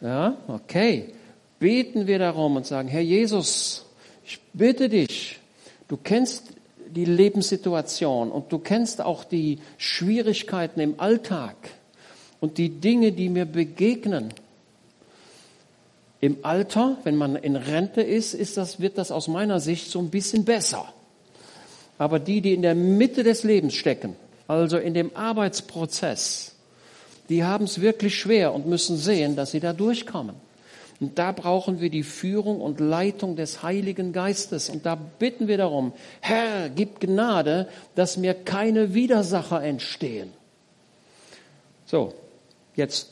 [0.02, 1.14] Ja, okay.
[1.60, 3.86] Beten wir darum und sagen, Herr Jesus,
[4.26, 5.40] ich bitte dich,
[5.88, 6.56] du kennst
[6.88, 11.56] die Lebenssituation und du kennst auch die Schwierigkeiten im Alltag
[12.40, 14.34] und die Dinge, die mir begegnen.
[16.22, 20.00] Im Alter, wenn man in Rente ist, ist das, wird das aus meiner Sicht so
[20.00, 20.92] ein bisschen besser.
[21.98, 24.16] Aber die, die in der Mitte des Lebens stecken,
[24.48, 26.55] also in dem Arbeitsprozess,
[27.30, 30.36] die haben es wirklich schwer und müssen sehen, dass sie da durchkommen.
[31.00, 34.70] Und da brauchen wir die Führung und Leitung des Heiligen Geistes.
[34.70, 40.32] Und da bitten wir darum, Herr, gib Gnade, dass mir keine Widersacher entstehen.
[41.86, 42.14] So,
[42.76, 43.10] jetzt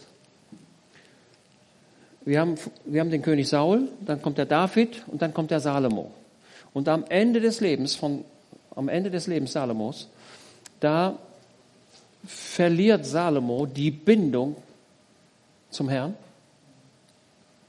[2.25, 5.59] wir haben, wir haben den König Saul, dann kommt der David und dann kommt der
[5.59, 6.11] Salomo.
[6.73, 8.23] Und am Ende des Lebens, von,
[8.75, 10.07] am Ende des Lebens Salomos,
[10.79, 11.17] da
[12.23, 14.55] verliert Salomo die Bindung
[15.69, 16.15] zum Herrn.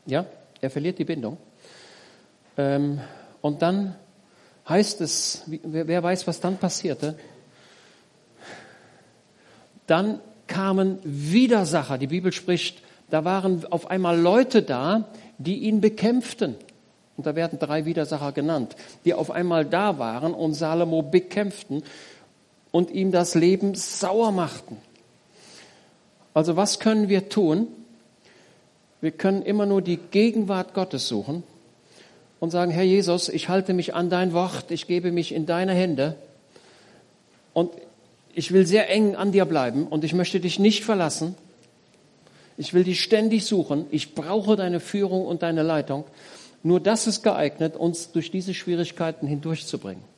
[0.07, 0.27] Ja,
[0.61, 1.39] er verliert die Bindung.
[2.57, 3.01] Ähm,
[3.41, 3.97] und dann
[4.69, 7.19] heißt es, wer weiß, was dann passierte?
[9.87, 11.99] Dann kamen Widersacher.
[11.99, 15.05] Die Bibel spricht da waren auf einmal Leute da,
[15.39, 16.57] die ihn bekämpften.
[17.17, 21.85] Und da werden drei Widersacher genannt, die auf einmal da waren und Salomo bekämpften
[22.75, 24.79] und ihm das Leben sauer machten.
[26.35, 27.69] Also was können wir tun?
[29.01, 31.45] Wir können immer nur die Gegenwart Gottes suchen
[32.41, 35.73] und sagen, Herr Jesus, ich halte mich an dein Wort, ich gebe mich in deine
[35.73, 36.17] Hände
[37.53, 37.71] und
[38.35, 41.37] ich will sehr eng an dir bleiben und ich möchte dich nicht verlassen.
[42.57, 43.87] Ich will dich ständig suchen.
[43.93, 46.07] Ich brauche deine Führung und deine Leitung.
[46.65, 50.14] Nur das ist geeignet, uns durch diese Schwierigkeiten hindurchzubringen.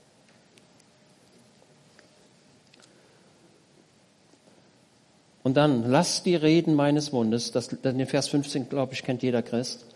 [5.46, 9.42] Und dann, lass die Reden meines Mundes, das, den Vers 15, glaube ich, kennt jeder
[9.42, 9.86] Christ.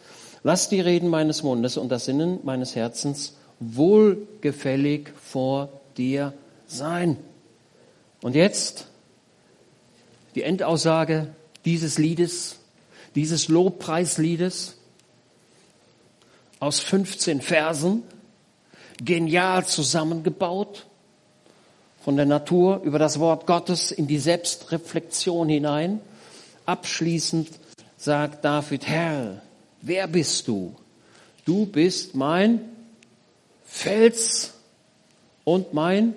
[0.45, 6.35] Lass die Reden meines Mundes und das Sinnen meines Herzens wohlgefällig vor dir
[6.69, 7.17] sein.
[8.23, 8.87] Und jetzt
[10.37, 11.35] die Endaussage,
[11.65, 12.61] dieses Liedes,
[13.17, 14.77] dieses Lobpreisliedes
[16.61, 18.05] aus 15 Versen,
[19.03, 20.87] genial zusammengebaut,
[22.01, 26.01] von der Natur über das Wort Gottes in die Selbstreflexion hinein.
[26.67, 27.49] Abschließend
[27.97, 29.43] sagt David, Herr,
[29.83, 30.75] wer bist du?
[31.45, 32.61] Du bist mein
[33.65, 34.55] Fels
[35.45, 36.15] und mein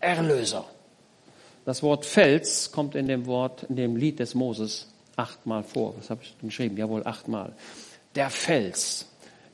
[0.00, 0.64] Erlöser.
[1.64, 5.94] Das Wort Fels kommt in dem Wort, in dem Lied des Moses achtmal vor.
[5.98, 6.76] Was habe ich geschrieben?
[6.76, 7.52] Jawohl, achtmal.
[8.14, 9.06] Der Fels.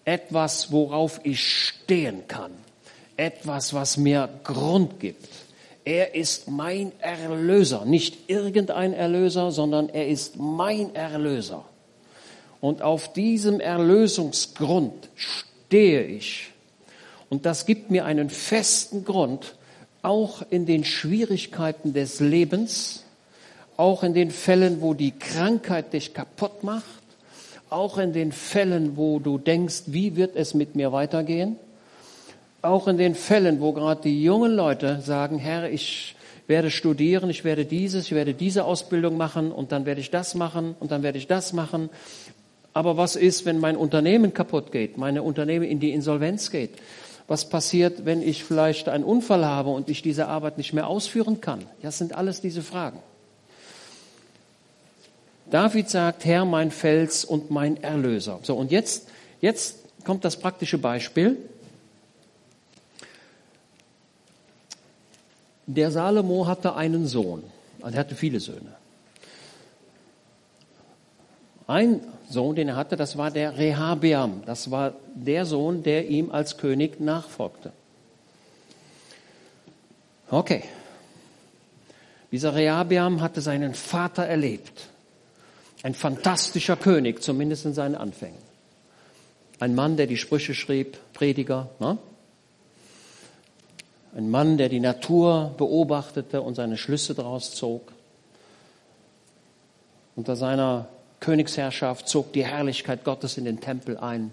[0.04, 2.52] Etwas, worauf ich stehen kann.
[3.16, 5.28] Etwas, was mir Grund gibt.
[5.84, 7.84] Er ist mein Erlöser.
[7.84, 11.64] Nicht irgendein Erlöser, sondern er ist mein Erlöser.
[12.60, 16.50] Und auf diesem Erlösungsgrund stehe ich.
[17.28, 19.54] Und das gibt mir einen festen Grund,
[20.02, 23.04] auch in den Schwierigkeiten des Lebens,
[23.76, 26.84] auch in den Fällen, wo die Krankheit dich kaputt macht,
[27.68, 31.56] auch in den Fällen, wo du denkst, wie wird es mit mir weitergehen,
[32.66, 36.16] auch in den Fällen, wo gerade die jungen Leute sagen, Herr, ich
[36.46, 40.34] werde studieren, ich werde dieses, ich werde diese Ausbildung machen und dann werde ich das
[40.34, 41.90] machen und dann werde ich das machen.
[42.72, 46.70] Aber was ist, wenn mein Unternehmen kaputt geht, meine Unternehmen in die Insolvenz geht?
[47.26, 51.40] Was passiert, wenn ich vielleicht einen Unfall habe und ich diese Arbeit nicht mehr ausführen
[51.40, 51.64] kann?
[51.82, 53.00] Das sind alles diese Fragen.
[55.50, 58.40] David sagt, Herr, mein Fels und mein Erlöser.
[58.42, 59.08] So, und jetzt,
[59.40, 61.36] jetzt kommt das praktische Beispiel.
[65.66, 67.42] Der Salomo hatte einen Sohn.
[67.82, 68.74] Also er hatte viele Söhne.
[71.66, 74.42] Ein, Sohn, den er hatte, das war der Rehabeam.
[74.46, 77.72] Das war der Sohn, der ihm als König nachfolgte.
[80.30, 80.64] Okay.
[82.30, 84.88] Dieser Rehabeam hatte seinen Vater erlebt.
[85.82, 88.38] Ein fantastischer König, zumindest in seinen Anfängen.
[89.58, 91.70] Ein Mann, der die Sprüche schrieb, Prediger.
[91.78, 91.98] Ne?
[94.16, 97.92] Ein Mann, der die Natur beobachtete und seine Schlüsse daraus zog.
[100.14, 100.88] Unter seiner
[101.20, 104.32] Königsherrschaft zog die Herrlichkeit Gottes in den Tempel ein.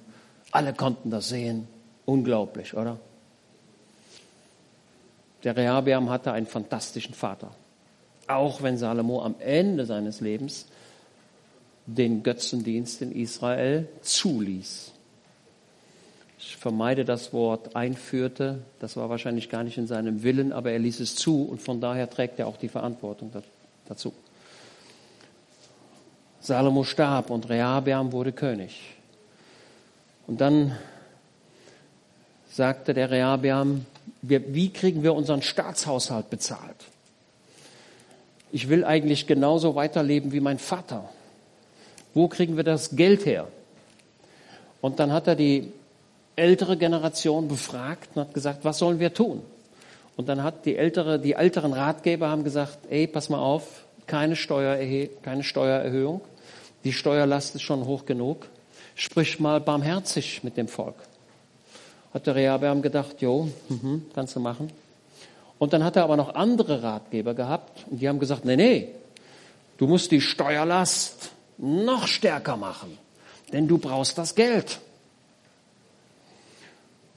[0.52, 1.68] Alle konnten das sehen.
[2.06, 2.98] Unglaublich, oder?
[5.44, 7.52] Der Rehabeam hatte einen fantastischen Vater.
[8.28, 10.66] Auch wenn Salomo am Ende seines Lebens
[11.86, 14.93] den Götzendienst in Israel zuließ.
[16.46, 18.60] Ich vermeide das Wort einführte.
[18.80, 21.80] Das war wahrscheinlich gar nicht in seinem Willen, aber er ließ es zu und von
[21.80, 23.32] daher trägt er auch die Verantwortung
[23.88, 24.14] dazu.
[26.42, 28.82] Salomo starb und Rehabeam wurde König.
[30.28, 30.78] Und dann
[32.50, 33.86] sagte der Rehabeam,
[34.22, 36.76] wie kriegen wir unseren Staatshaushalt bezahlt?
[38.52, 41.10] Ich will eigentlich genauso weiterleben wie mein Vater.
[42.14, 43.48] Wo kriegen wir das Geld her?
[44.82, 45.72] Und dann hat er die
[46.36, 49.42] ältere Generation befragt und hat gesagt, was sollen wir tun?
[50.16, 54.36] Und dann hat die ältere, die älteren Ratgeber haben gesagt, ey, pass mal auf, keine,
[54.36, 56.22] keine Steuererhöhung.
[56.84, 58.48] Die Steuerlast ist schon hoch genug.
[58.96, 60.96] Sprich mal barmherzig mit dem Volk.
[62.14, 64.70] Hat der Rehabeam gedacht, jo, mhm, kannst du machen.
[65.58, 68.90] Und dann hat er aber noch andere Ratgeber gehabt und die haben gesagt, nee, nee,
[69.78, 72.98] du musst die Steuerlast noch stärker machen,
[73.52, 74.80] denn du brauchst das Geld.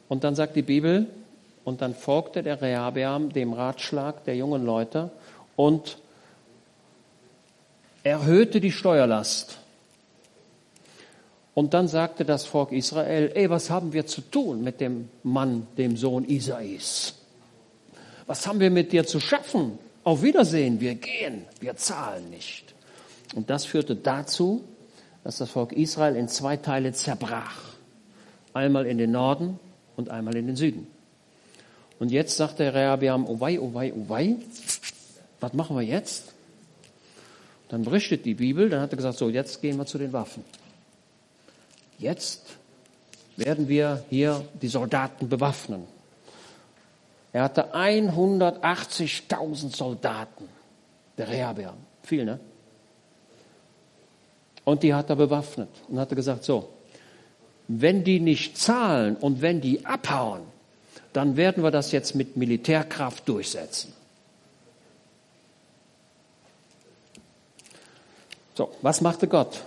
[0.09, 1.07] Und dann sagt die Bibel,
[1.67, 5.11] und dann folgte der Rehabeam dem Ratschlag der jungen Leute
[5.57, 5.99] und
[8.05, 9.59] erhöhte die Steuerlast.
[11.55, 15.67] Und dann sagte das Volk Israel, ey, was haben wir zu tun mit dem Mann,
[15.77, 17.15] dem Sohn Isais?
[18.29, 19.77] Was haben wir mit dir zu schaffen?
[20.05, 22.75] Auf Wiedersehen, wir gehen, wir zahlen nicht.
[23.35, 24.63] Und das führte dazu,
[25.25, 27.61] dass das Volk Israel in zwei Teile zerbrach.
[28.53, 29.59] Einmal in den Norden
[29.97, 30.87] und einmal in den Süden.
[31.99, 34.37] Und jetzt sagt der Rehabeam, oh wei, oh wei, oh wei,
[35.41, 36.35] was machen wir jetzt?
[37.69, 40.45] Dann berichtet die Bibel, dann hat er gesagt, so, jetzt gehen wir zu den Waffen.
[41.99, 42.43] Jetzt
[43.37, 45.85] werden wir hier die Soldaten bewaffnen.
[47.33, 50.49] Er hatte 180.000 Soldaten,
[51.19, 51.75] der Rehabeam.
[52.03, 52.39] Viel, ne?
[54.65, 56.76] Und die hat er bewaffnet und hat gesagt, so,
[57.69, 60.43] wenn die nicht zahlen und wenn die abhauen,
[61.13, 63.93] dann werden wir das jetzt mit Militärkraft durchsetzen.
[68.55, 69.63] So, was machte Gott?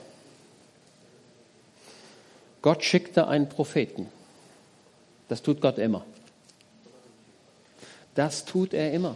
[2.62, 4.08] Gott schickte einen Propheten.
[5.28, 6.06] Das tut Gott immer.
[8.16, 9.16] Das tut er immer.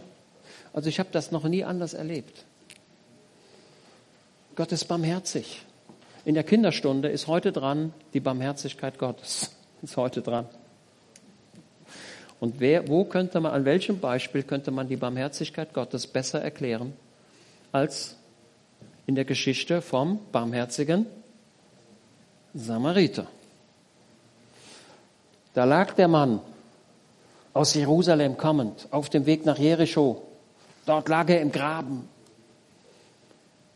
[0.73, 2.45] Also ich habe das noch nie anders erlebt.
[4.55, 5.63] Gott ist barmherzig.
[6.25, 9.51] In der Kinderstunde ist heute dran die Barmherzigkeit Gottes.
[9.81, 10.47] Ist heute dran.
[12.39, 16.93] Und wer, wo könnte man, an welchem Beispiel könnte man die Barmherzigkeit Gottes besser erklären
[17.73, 18.15] als
[19.05, 21.05] in der Geschichte vom barmherzigen
[22.53, 23.27] Samariter.
[25.53, 26.39] Da lag der Mann
[27.53, 30.23] aus Jerusalem kommend auf dem Weg nach Jericho.
[30.85, 32.07] Dort lag er im Graben.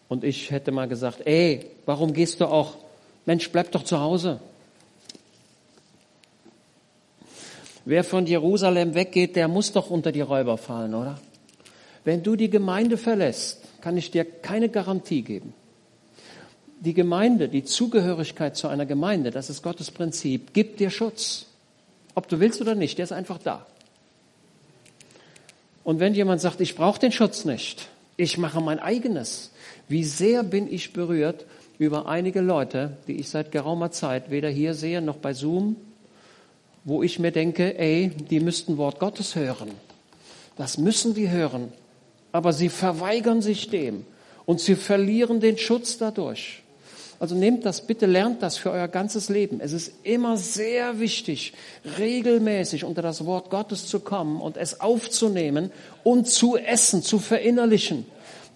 [0.10, 2.78] Und ich hätte mal gesagt, ey, warum gehst du auch?
[3.26, 4.40] Mensch, bleib doch zu Hause.
[7.84, 11.20] Wer von Jerusalem weggeht, der muss doch unter die Räuber fallen, oder?
[12.04, 15.54] Wenn du die Gemeinde verlässt, kann ich dir keine Garantie geben.
[16.80, 21.46] Die Gemeinde, die Zugehörigkeit zu einer Gemeinde, das ist Gottes Prinzip, gibt dir Schutz.
[22.14, 23.66] Ob du willst oder nicht, der ist einfach da.
[25.84, 27.88] Und wenn jemand sagt, ich brauche den Schutz nicht,
[28.18, 29.52] ich mache mein eigenes,
[29.88, 31.46] wie sehr bin ich berührt
[31.78, 35.76] über einige Leute, die ich seit geraumer Zeit weder hier sehe noch bei Zoom,
[36.84, 39.72] wo ich mir denke, ey, die müssten Wort Gottes hören.
[40.56, 41.72] Das müssen die hören
[42.32, 44.06] aber sie verweigern sich dem
[44.46, 46.62] und sie verlieren den Schutz dadurch.
[47.20, 49.60] Also nehmt das bitte, lernt das für euer ganzes Leben.
[49.60, 51.54] Es ist immer sehr wichtig,
[51.98, 55.72] regelmäßig unter das Wort Gottes zu kommen und es aufzunehmen
[56.04, 58.06] und zu essen, zu verinnerlichen,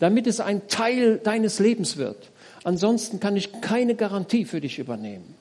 [0.01, 2.31] damit es ein Teil deines Lebens wird.
[2.63, 5.35] Ansonsten kann ich keine Garantie für dich übernehmen.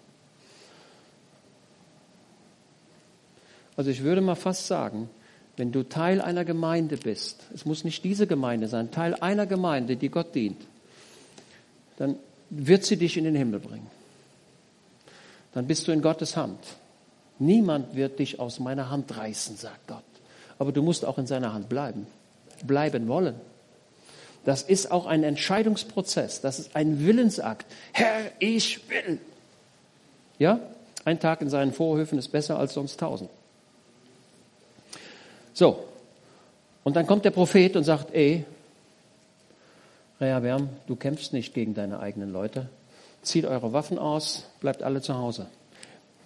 [3.75, 5.09] Also ich würde mal fast sagen,
[5.57, 9.97] wenn du Teil einer Gemeinde bist, es muss nicht diese Gemeinde sein, Teil einer Gemeinde,
[9.97, 10.61] die Gott dient,
[11.97, 12.17] dann
[12.51, 13.87] wird sie dich in den Himmel bringen.
[15.55, 16.59] dann bist du in Gottes Hand.
[17.39, 20.05] Niemand wird dich aus meiner Hand reißen, sagt Gott.
[20.59, 22.07] Aber du musst auch in seiner Hand bleiben,
[22.67, 23.37] bleiben wollen.
[24.45, 27.66] Das ist auch ein Entscheidungsprozess, das ist ein Willensakt.
[27.93, 29.20] Herr, ich will.
[30.38, 30.61] Ja,
[31.05, 33.30] ein Tag in seinen Vorhöfen ist besser als sonst tausend.
[35.53, 35.84] So,
[36.84, 38.45] und dann kommt der Prophet und sagt, ey,
[40.20, 42.68] Rehabeam, du kämpfst nicht gegen deine eigenen Leute.
[43.22, 45.47] Zieht eure Waffen aus, bleibt alle zu Hause.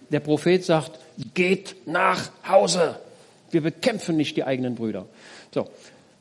[0.09, 0.99] Der Prophet sagt,
[1.33, 2.99] geht nach Hause.
[3.51, 5.05] Wir bekämpfen nicht die eigenen Brüder.
[5.53, 5.67] So.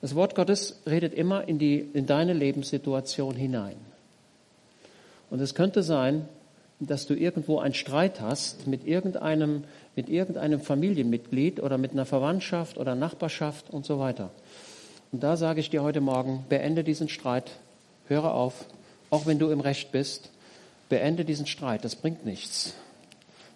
[0.04, 3.76] Das Wort Gottes redet immer in die, in deine Lebenssituation hinein.
[5.30, 6.28] Und es könnte sein,
[6.78, 9.64] dass du irgendwo einen Streit hast mit irgendeinem,
[9.96, 14.28] mit irgendeinem Familienmitglied oder mit einer Verwandtschaft oder Nachbarschaft und so weiter.
[15.10, 17.52] Und da sage ich dir heute Morgen, beende diesen Streit,
[18.06, 18.66] höre auf,
[19.08, 20.28] auch wenn du im Recht bist,
[20.90, 22.74] beende diesen Streit, das bringt nichts.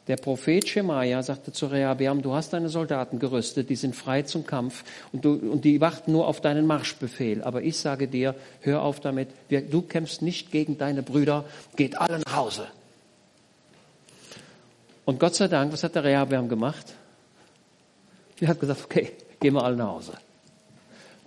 [0.09, 4.47] Der Prophet Schemaja sagte zu Rehabeam, du hast deine Soldaten gerüstet, die sind frei zum
[4.47, 4.83] Kampf
[5.13, 7.43] und, du, und die warten nur auf deinen Marschbefehl.
[7.43, 11.45] Aber ich sage dir, hör auf damit, du kämpfst nicht gegen deine Brüder,
[11.77, 12.67] geht alle nach Hause.
[15.05, 16.95] Und Gott sei Dank, was hat der Rehabeam gemacht?
[18.41, 20.13] Er hat gesagt, okay, gehen wir alle nach Hause.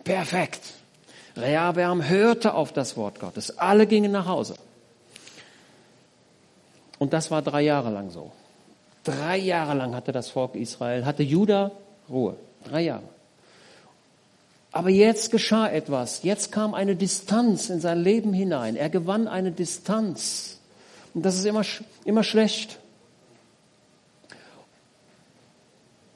[0.03, 0.61] Perfekt.
[1.37, 3.59] Rehabeam hörte auf das Wort Gottes.
[3.59, 4.55] Alle gingen nach Hause.
[6.97, 8.31] Und das war drei Jahre lang so.
[9.03, 11.71] Drei Jahre lang hatte das Volk Israel, hatte Juda
[12.09, 12.35] Ruhe.
[12.63, 13.03] Drei Jahre.
[14.71, 16.23] Aber jetzt geschah etwas.
[16.23, 18.75] Jetzt kam eine Distanz in sein Leben hinein.
[18.75, 20.59] Er gewann eine Distanz.
[21.13, 21.63] Und das ist immer,
[22.05, 22.79] immer schlecht.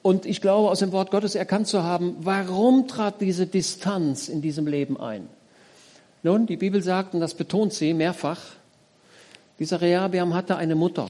[0.02, 4.42] Und ich glaube, aus dem Wort Gottes erkannt zu haben, warum trat diese Distanz in
[4.42, 5.28] diesem Leben ein?
[6.22, 8.40] Nun, die Bibel sagt, und das betont sie mehrfach,
[9.58, 11.08] dieser Rehabeam hatte eine Mutter.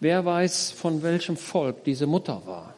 [0.00, 2.74] Wer weiß, von welchem Volk diese Mutter war?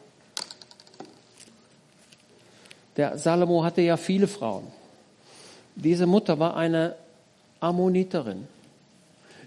[2.97, 4.67] Der Salomo hatte ja viele Frauen.
[5.75, 6.95] Diese Mutter war eine
[7.59, 8.47] Ammoniterin,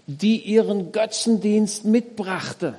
[0.07, 2.75] die ihren Götzendienst mitbrachte.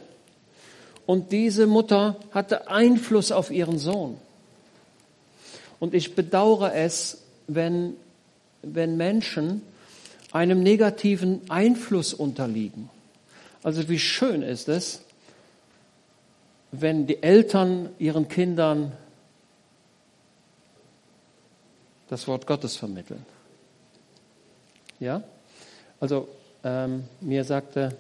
[1.05, 4.17] Und diese Mutter hatte Einfluss auf ihren Sohn.
[5.79, 7.95] Und ich bedauere es, wenn,
[8.63, 9.63] wenn Menschen
[10.33, 12.91] einem negativen Einfluss unterliegen.
[13.67, 15.01] Also wie schön ist es,
[16.71, 18.93] wenn die Eltern ihren Kindern
[22.09, 23.27] das Wort Gottes vermitteln.
[25.01, 25.21] Ja?
[25.99, 26.29] Also
[26.63, 27.97] ähm, mir sagte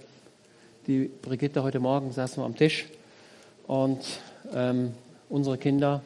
[0.86, 2.86] die Brigitte heute Morgen, saßen wir am Tisch
[3.66, 4.04] und
[4.54, 4.94] ähm,
[5.28, 6.00] unsere Kinder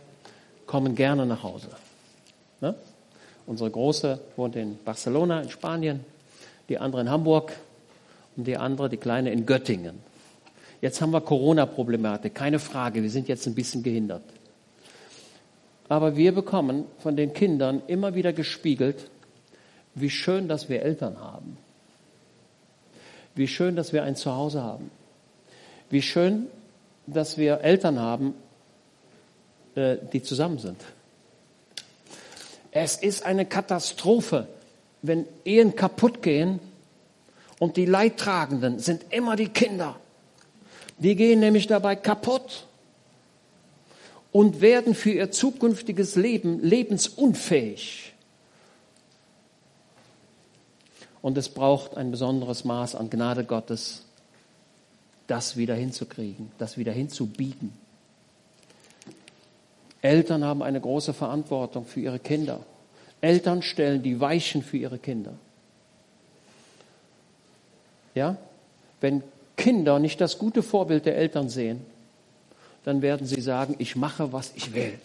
[0.65, 1.69] kommen gerne nach Hause.
[2.63, 2.75] Ne?
[3.45, 6.03] Unsere Große wohnt in Barcelona in Spanien,
[6.71, 7.53] die andere in Hamburg
[8.37, 9.99] und die andere, die Kleine, in Göttingen.
[10.81, 14.23] Jetzt haben wir Corona-Problematik, keine Frage, wir sind jetzt ein bisschen gehindert.
[15.89, 19.11] Aber wir bekommen von den Kindern immer wieder gespiegelt,
[19.95, 21.59] wie schön, dass wir Eltern haben.
[23.35, 24.91] Wie schön, dass wir ein Zuhause haben.
[25.91, 26.47] Wie schön,
[27.07, 28.35] dass wir Eltern haben,
[29.75, 30.81] äh, die zusammen sind.
[32.71, 34.47] Es ist eine Katastrophe,
[35.03, 36.61] wenn Ehen kaputt gehen
[37.61, 40.01] und die Leidtragenden sind immer die Kinder.
[40.99, 42.67] Die gehen nämlich dabei kaputt
[44.33, 48.15] und werden für ihr zukünftiges Leben lebensunfähig.
[51.23, 54.07] Und es braucht ein besonderes Maß an Gnade Gottes,
[55.27, 57.75] das wieder hinzukriegen, das wieder hinzubiegen.
[60.01, 62.61] Eltern haben eine große Verantwortung für ihre Kinder.
[63.21, 65.35] Eltern stellen die Weichen für ihre Kinder.
[68.21, 68.37] Ja?
[69.01, 69.23] Wenn
[69.57, 71.81] Kinder nicht das gute Vorbild der Eltern sehen,
[72.85, 74.99] dann werden sie sagen, ich mache, was ich will.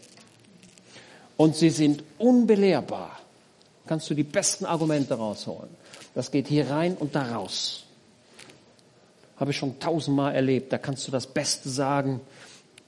[1.37, 3.17] Und sie sind unbelehrbar.
[3.87, 5.69] Kannst du die besten Argumente rausholen.
[6.13, 7.85] Das geht hier rein und da raus.
[9.37, 10.73] Habe ich schon tausendmal erlebt.
[10.73, 12.19] Da kannst du das Beste sagen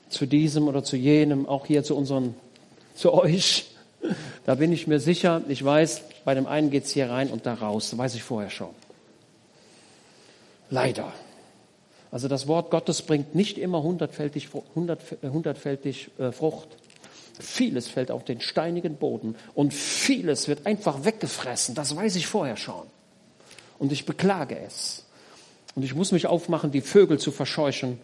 [0.10, 2.36] zu diesem oder zu jenem, auch hier zu unseren,
[2.96, 3.68] zu euch.
[4.46, 5.42] Da bin ich mir sicher.
[5.48, 7.92] Ich weiß, bei dem einen geht's hier rein und da raus.
[7.92, 8.87] Das weiß ich vorher schon.
[10.70, 11.14] Leider.
[12.12, 16.70] Also das Wort Gottes bringt nicht immer hundertfältig, hundert, hundertfältig äh, Frucht.
[17.40, 21.76] Vieles fällt auf den steinigen Boden und vieles wird einfach weggefressen.
[21.76, 22.88] Das weiß ich vorher schon.
[23.78, 25.04] Und ich beklage es.
[25.76, 28.00] Und ich muss mich aufmachen, die Vögel zu verscheuchen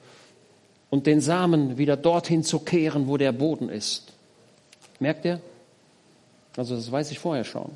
[0.91, 4.13] und den Samen wieder dorthin zu kehren, wo der Boden ist.
[4.99, 5.41] Merkt ihr?
[6.55, 7.71] Also das weiß ich vorher schon.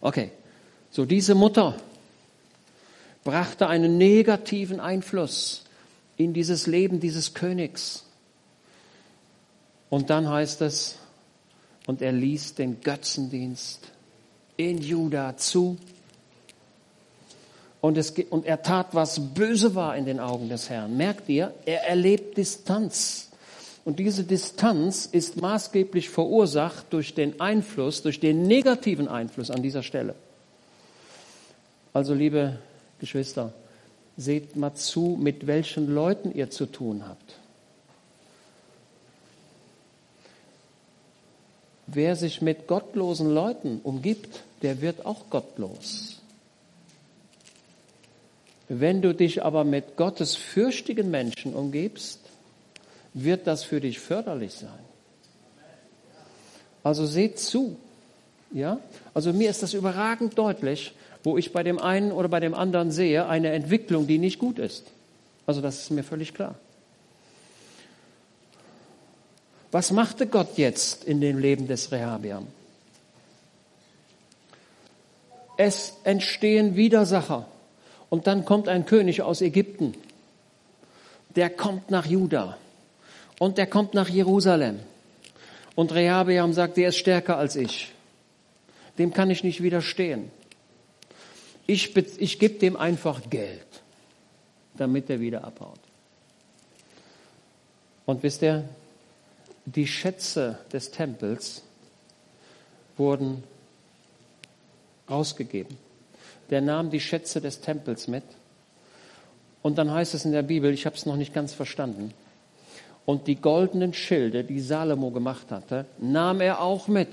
[0.00, 0.30] Okay,
[0.90, 1.74] so diese Mutter,
[3.24, 5.64] brachte einen negativen Einfluss
[6.16, 8.04] in dieses Leben dieses Königs.
[9.88, 10.96] Und dann heißt es,
[11.86, 13.88] und er ließ den Götzendienst
[14.56, 15.76] in Juda zu.
[17.80, 20.96] Und, es, und er tat, was böse war in den Augen des Herrn.
[20.96, 23.30] Merkt ihr, er erlebt Distanz.
[23.84, 29.82] Und diese Distanz ist maßgeblich verursacht durch den Einfluss, durch den negativen Einfluss an dieser
[29.82, 30.14] Stelle.
[31.94, 32.58] Also, liebe
[33.00, 33.52] Geschwister,
[34.16, 37.36] seht mal zu, mit welchen Leuten ihr zu tun habt.
[41.86, 46.20] Wer sich mit gottlosen Leuten umgibt, der wird auch gottlos.
[48.68, 52.20] Wenn du dich aber mit Gottes fürchtigen Menschen umgibst,
[53.14, 54.78] wird das für dich förderlich sein.
[56.84, 57.76] Also seht zu.
[58.52, 58.78] Ja?
[59.12, 60.92] Also mir ist das überragend deutlich,
[61.22, 64.58] wo ich bei dem einen oder bei dem anderen sehe, eine Entwicklung, die nicht gut
[64.58, 64.86] ist.
[65.46, 66.54] Also das ist mir völlig klar.
[69.72, 72.46] Was machte Gott jetzt in dem Leben des Rehabiam?
[75.56, 77.46] Es entstehen Widersacher.
[78.08, 79.94] Und dann kommt ein König aus Ägypten.
[81.36, 82.56] Der kommt nach Juda.
[83.38, 84.80] Und der kommt nach Jerusalem.
[85.76, 87.92] Und Rehabeam sagt, der ist stärker als ich.
[88.98, 90.30] Dem kann ich nicht widerstehen.
[91.66, 93.66] Ich, ich gebe dem einfach Geld,
[94.76, 95.78] damit er wieder abhaut.
[98.06, 98.64] Und wisst ihr,
[99.66, 101.62] die Schätze des Tempels
[102.96, 103.44] wurden
[105.08, 105.76] rausgegeben.
[106.50, 108.24] Der nahm die Schätze des Tempels mit.
[109.62, 112.12] Und dann heißt es in der Bibel, ich habe es noch nicht ganz verstanden,
[113.06, 117.08] und die goldenen Schilde, die Salomo gemacht hatte, nahm er auch mit.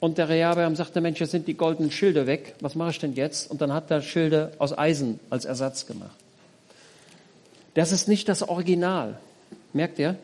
[0.00, 2.54] Und der Rehabeam sagte, Mensch, jetzt sind die goldenen Schilde weg.
[2.60, 3.50] Was mache ich denn jetzt?
[3.50, 6.16] Und dann hat er Schilde aus Eisen als Ersatz gemacht.
[7.74, 9.18] Das ist nicht das Original.
[9.74, 10.16] Merkt ihr?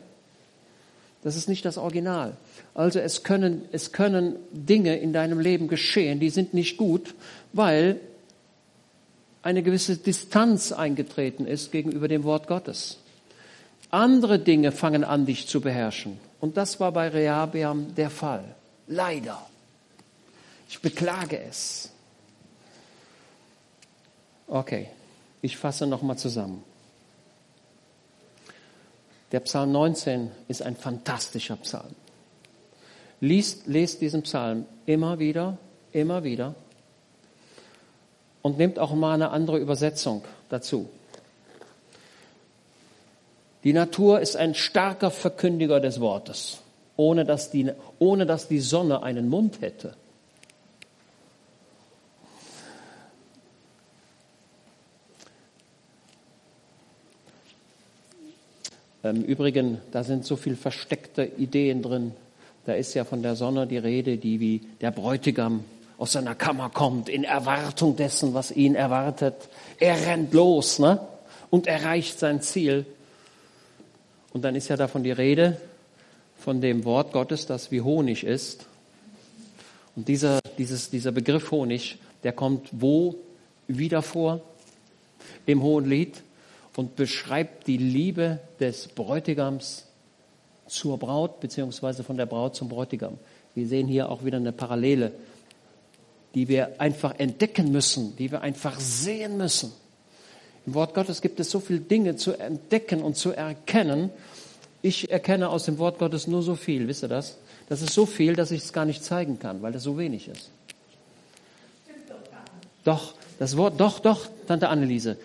[1.23, 2.35] Das ist nicht das Original.
[2.73, 7.15] Also es können, es können Dinge in deinem Leben geschehen, die sind nicht gut,
[7.53, 7.99] weil
[9.41, 12.97] eine gewisse Distanz eingetreten ist gegenüber dem Wort Gottes.
[13.89, 16.19] Andere Dinge fangen an, dich zu beherrschen.
[16.39, 18.43] Und das war bei Rehabeam der Fall.
[18.87, 19.45] Leider.
[20.69, 21.91] Ich beklage es.
[24.47, 24.89] Okay,
[25.41, 26.63] ich fasse nochmal zusammen.
[29.31, 31.95] Der Psalm 19 ist ein fantastischer Psalm.
[33.19, 35.57] Liest, lest diesen Psalm immer wieder,
[35.91, 36.55] immer wieder
[38.41, 40.89] und nehmt auch mal eine andere Übersetzung dazu.
[43.63, 46.59] Die Natur ist ein starker Verkündiger des Wortes,
[46.95, 49.95] ohne dass die, ohne dass die Sonne einen Mund hätte.
[59.09, 62.13] Im Übrigen, da sind so viel versteckte Ideen drin.
[62.65, 65.63] Da ist ja von der Sonne die Rede, die wie der Bräutigam
[65.97, 69.35] aus seiner Kammer kommt, in Erwartung dessen, was ihn erwartet.
[69.79, 70.99] Er rennt los ne?
[71.49, 72.85] und erreicht sein Ziel.
[74.33, 75.59] Und dann ist ja davon die Rede,
[76.37, 78.65] von dem Wort Gottes, das wie Honig ist.
[79.95, 83.15] Und dieser, dieses, dieser Begriff Honig, der kommt wo
[83.67, 84.41] wieder vor?
[85.45, 86.21] Im Hohen Lied
[86.77, 89.87] und beschreibt die Liebe des Bräutigams
[90.67, 93.17] zur Braut, beziehungsweise von der Braut zum Bräutigam.
[93.55, 95.11] Wir sehen hier auch wieder eine Parallele,
[96.35, 99.73] die wir einfach entdecken müssen, die wir einfach sehen müssen.
[100.67, 104.11] Im Wort Gottes gibt es so viele Dinge zu entdecken und zu erkennen.
[104.83, 107.37] Ich erkenne aus dem Wort Gottes nur so viel, wisst ihr das?
[107.69, 110.27] Das ist so viel, dass ich es gar nicht zeigen kann, weil das so wenig
[110.27, 110.51] ist.
[112.83, 115.17] Doch, das Wort, doch, doch, Tante Anneliese.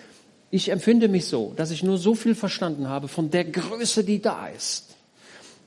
[0.55, 4.21] Ich empfinde mich so, dass ich nur so viel verstanden habe von der Größe, die
[4.21, 4.95] da ist.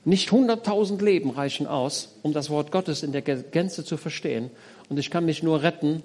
[0.04, 4.48] Nicht hunderttausend Leben reichen aus, um das Wort Gottes in der Gänze zu verstehen.
[4.88, 6.04] Und ich kann mich nur retten,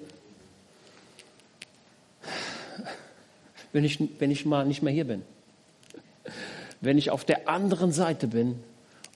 [3.72, 5.22] wenn ich, wenn ich mal nicht mehr hier bin.
[6.80, 8.58] Wenn ich auf der anderen Seite bin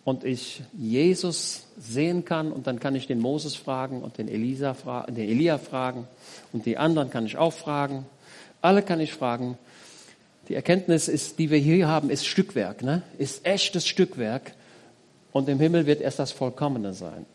[0.04, 4.74] und ich Jesus sehen kann und dann kann ich den Moses fragen und den, Elisa
[4.74, 6.06] fra den Elia fragen
[6.52, 8.06] und die anderen kann ich auch fragen
[8.66, 9.56] alle kann ich fragen.
[10.48, 13.02] Die Erkenntnis ist, die wir hier haben, ist Stückwerk, ne?
[13.18, 14.52] ist echtes Stückwerk.
[15.32, 17.26] Und im Himmel wird erst das Vollkommene sein.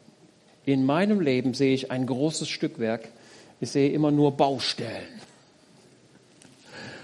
[0.65, 3.09] In meinem Leben sehe ich ein großes Stückwerk.
[3.59, 5.21] Ich sehe immer nur Baustellen.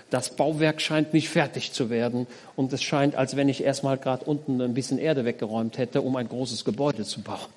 [0.09, 4.23] Das Bauwerk scheint nicht fertig zu werden und es scheint, als wenn ich erstmal gerade
[4.23, 7.49] unten ein bisschen Erde weggeräumt hätte, um ein großes Gebäude zu bauen.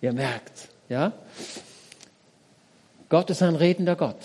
[0.00, 1.12] Ihr merkt, ja?
[3.08, 4.18] Gott ist ein redender Gott.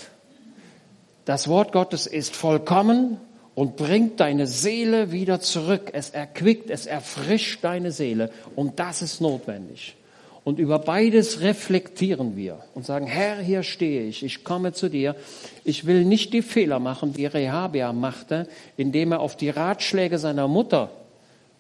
[1.26, 3.17] Das Wort Gottes ist vollkommen
[3.55, 5.91] und bringt deine Seele wieder zurück.
[5.93, 9.95] Es erquickt, es erfrischt deine Seele und das ist notwendig.
[10.43, 15.15] Und über beides reflektieren wir und sagen, Herr, hier stehe ich, ich komme zu dir.
[15.63, 20.49] Ich will nicht die Fehler machen, die Rehabia machte, indem er auf die Ratschläge seiner
[20.49, 20.89] Mutter,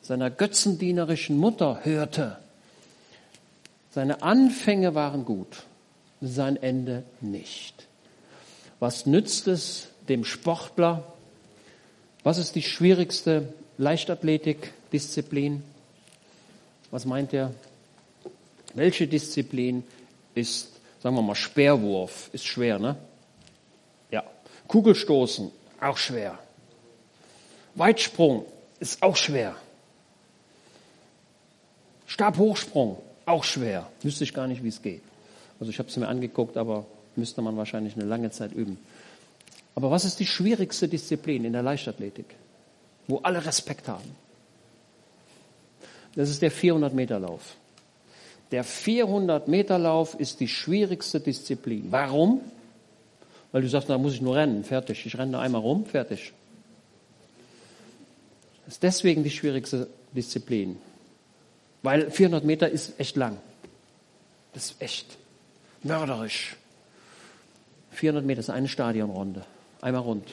[0.01, 2.37] seiner götzendienerischen Mutter hörte.
[3.91, 5.63] Seine Anfänge waren gut,
[6.19, 7.87] sein Ende nicht.
[8.83, 11.13] Was nützt es dem Sportler?
[12.23, 15.63] Was ist die schwierigste Leichtathletikdisziplin?
[16.91, 17.53] Was meint er?
[18.73, 19.85] Welche Disziplin
[20.35, 20.67] ist,
[21.01, 22.29] sagen wir mal, Speerwurf?
[22.33, 22.97] Ist schwer, ne?
[24.11, 24.25] Ja.
[24.67, 26.37] Kugelstoßen, auch schwer.
[27.75, 28.45] Weitsprung
[28.81, 29.55] ist auch schwer.
[32.05, 33.87] Stabhochsprung, auch schwer.
[34.01, 35.03] Wüsste ich gar nicht, wie es geht.
[35.61, 36.85] Also ich habe es mir angeguckt, aber
[37.17, 38.77] müsste man wahrscheinlich eine lange Zeit üben.
[39.75, 42.25] Aber was ist die schwierigste Disziplin in der Leichtathletik,
[43.07, 44.15] wo alle Respekt haben?
[46.15, 47.55] Das ist der 400-Meter-Lauf.
[48.51, 51.87] Der 400-Meter-Lauf ist die schwierigste Disziplin.
[51.89, 52.41] Warum?
[53.51, 55.05] Weil du sagst, da muss ich nur rennen, fertig.
[55.05, 56.33] Ich renne einmal rum, fertig.
[58.65, 60.77] Das ist deswegen die schwierigste Disziplin.
[61.81, 63.37] Weil 400 Meter ist echt lang.
[64.53, 65.17] Das ist echt
[65.81, 66.55] mörderisch.
[67.93, 69.45] 400 Meter ist eine Stadionrunde.
[69.81, 70.27] Einmal rund.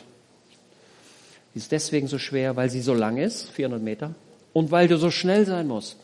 [1.55, 4.15] Die ist deswegen so schwer, weil sie so lang ist, 400 Meter,
[4.53, 5.97] und weil du so schnell sein musst.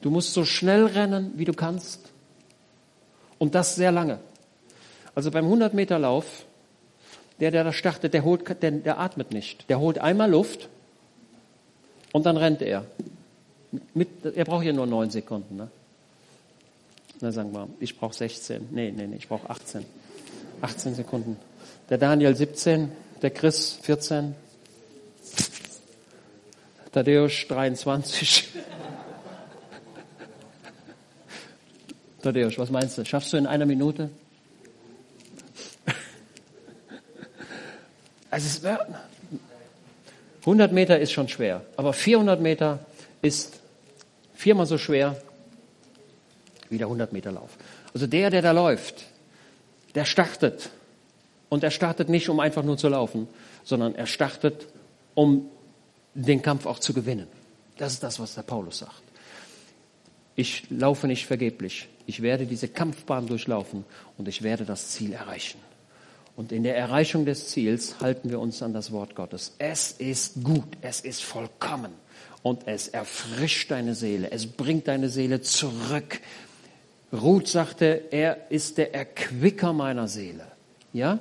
[0.00, 2.00] Du musst so schnell rennen, wie du kannst.
[3.38, 4.18] Und das sehr lange.
[5.14, 6.44] Also beim 100 Meter Lauf,
[7.40, 9.68] der, der da startet, der, holt, der, der atmet nicht.
[9.68, 10.68] Der holt einmal Luft
[12.12, 12.84] und dann rennt er.
[13.94, 15.56] Mit, er braucht ja nur neun Sekunden.
[15.56, 15.70] Ne?
[17.20, 18.68] Na, sagen wir, ich brauche 16.
[18.70, 19.84] Nee, nee, nee, ich brauche 18.
[20.62, 21.36] 18 Sekunden.
[21.88, 22.90] Der Daniel 17,
[23.22, 24.34] der Chris 14,
[26.92, 28.48] Tadeusz 23.
[32.22, 33.04] Tadeusz, was meinst du?
[33.04, 34.10] Schaffst du in einer Minute?
[38.30, 38.78] Also es,
[40.40, 42.80] 100 Meter ist schon schwer, aber 400 Meter
[43.22, 43.60] ist
[44.34, 45.16] viermal so schwer
[46.70, 47.50] wie der 100 Meter Lauf.
[47.92, 49.04] Also der, der da läuft,
[49.94, 50.70] der startet.
[51.48, 53.28] Und er startet nicht, um einfach nur zu laufen,
[53.64, 54.66] sondern er startet,
[55.14, 55.48] um
[56.14, 57.26] den Kampf auch zu gewinnen.
[57.76, 59.02] Das ist das, was der Paulus sagt.
[60.36, 61.88] Ich laufe nicht vergeblich.
[62.06, 63.84] Ich werde diese Kampfbahn durchlaufen
[64.16, 65.58] und ich werde das Ziel erreichen.
[66.36, 69.54] Und in der Erreichung des Ziels halten wir uns an das Wort Gottes.
[69.58, 71.92] Es ist gut, es ist vollkommen
[72.42, 76.20] und es erfrischt deine Seele, es bringt deine Seele zurück
[77.12, 80.46] Ruth sagte, er ist der Erquicker meiner Seele.
[80.92, 81.18] Ja?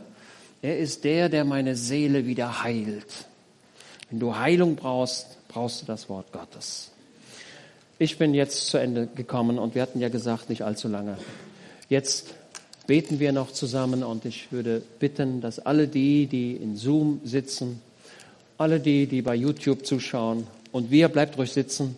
[0.62, 3.26] Er ist der, der meine Seele wieder heilt.
[4.10, 6.92] Wenn du Heilung brauchst, brauchst du das Wort Gottes.
[7.98, 11.18] Ich bin jetzt zu Ende gekommen und wir hatten ja gesagt, nicht allzu lange.
[11.90, 12.34] Jetzt
[12.88, 17.82] beten wir noch zusammen und ich würde bitten, dass alle die, die in Zoom sitzen,
[18.58, 21.96] alle die, die bei YouTube zuschauen und wir, bleibt ruhig sitzen,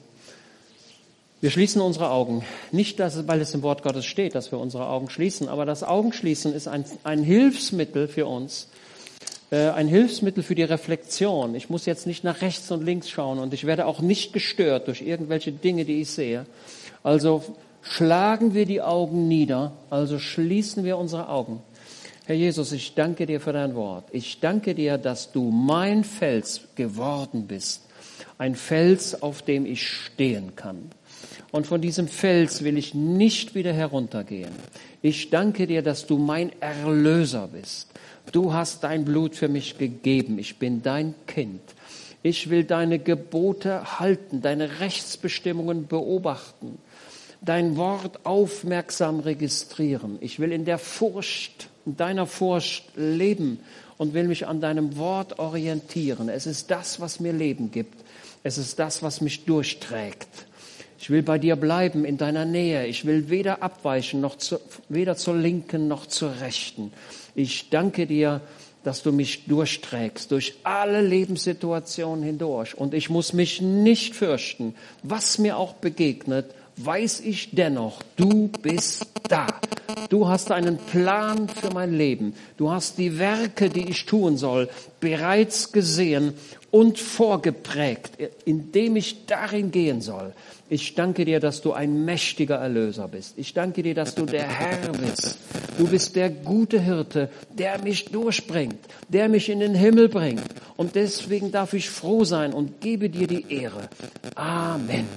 [1.41, 2.45] wir schließen unsere Augen.
[2.71, 5.83] Nicht, dass, weil es im Wort Gottes steht, dass wir unsere Augen schließen, aber das
[5.83, 8.69] Augenschließen ist ein, ein Hilfsmittel für uns,
[9.49, 11.55] äh, ein Hilfsmittel für die Reflexion.
[11.55, 14.87] Ich muss jetzt nicht nach rechts und links schauen und ich werde auch nicht gestört
[14.87, 16.45] durch irgendwelche Dinge, die ich sehe.
[17.01, 17.43] Also
[17.81, 21.63] schlagen wir die Augen nieder, also schließen wir unsere Augen.
[22.25, 24.05] Herr Jesus, ich danke dir für dein Wort.
[24.11, 27.81] Ich danke dir, dass du mein Fels geworden bist.
[28.37, 30.91] Ein Fels, auf dem ich stehen kann.
[31.51, 34.51] Und von diesem Fels will ich nicht wieder heruntergehen.
[35.01, 37.89] Ich danke dir, dass du mein Erlöser bist.
[38.31, 40.39] Du hast dein Blut für mich gegeben.
[40.39, 41.61] Ich bin dein Kind.
[42.23, 46.77] Ich will deine Gebote halten, deine Rechtsbestimmungen beobachten,
[47.41, 50.17] dein Wort aufmerksam registrieren.
[50.21, 53.59] Ich will in der Furcht, in deiner Furcht leben
[53.97, 56.29] und will mich an deinem Wort orientieren.
[56.29, 57.99] Es ist das, was mir Leben gibt.
[58.43, 60.45] Es ist das, was mich durchträgt.
[61.01, 62.85] Ich will bei dir bleiben in deiner Nähe.
[62.85, 66.93] Ich will weder abweichen, noch zu, weder zur Linken noch zur Rechten.
[67.33, 68.41] Ich danke dir,
[68.83, 72.77] dass du mich durchträgst durch alle Lebenssituationen hindurch.
[72.77, 79.07] Und ich muss mich nicht fürchten, was mir auch begegnet, weiß ich dennoch, du bist
[79.27, 79.47] da.
[80.09, 82.33] Du hast einen Plan für mein Leben.
[82.57, 86.33] Du hast die Werke, die ich tun soll, bereits gesehen
[86.69, 88.11] und vorgeprägt,
[88.45, 90.33] indem ich darin gehen soll.
[90.71, 93.33] Ich danke dir, dass du ein mächtiger Erlöser bist.
[93.35, 95.37] Ich danke dir, dass du der Herr bist.
[95.77, 100.45] Du bist der gute Hirte, der mich durchbringt, der mich in den Himmel bringt.
[100.77, 103.89] Und deswegen darf ich froh sein und gebe dir die Ehre.
[104.35, 105.09] Amen.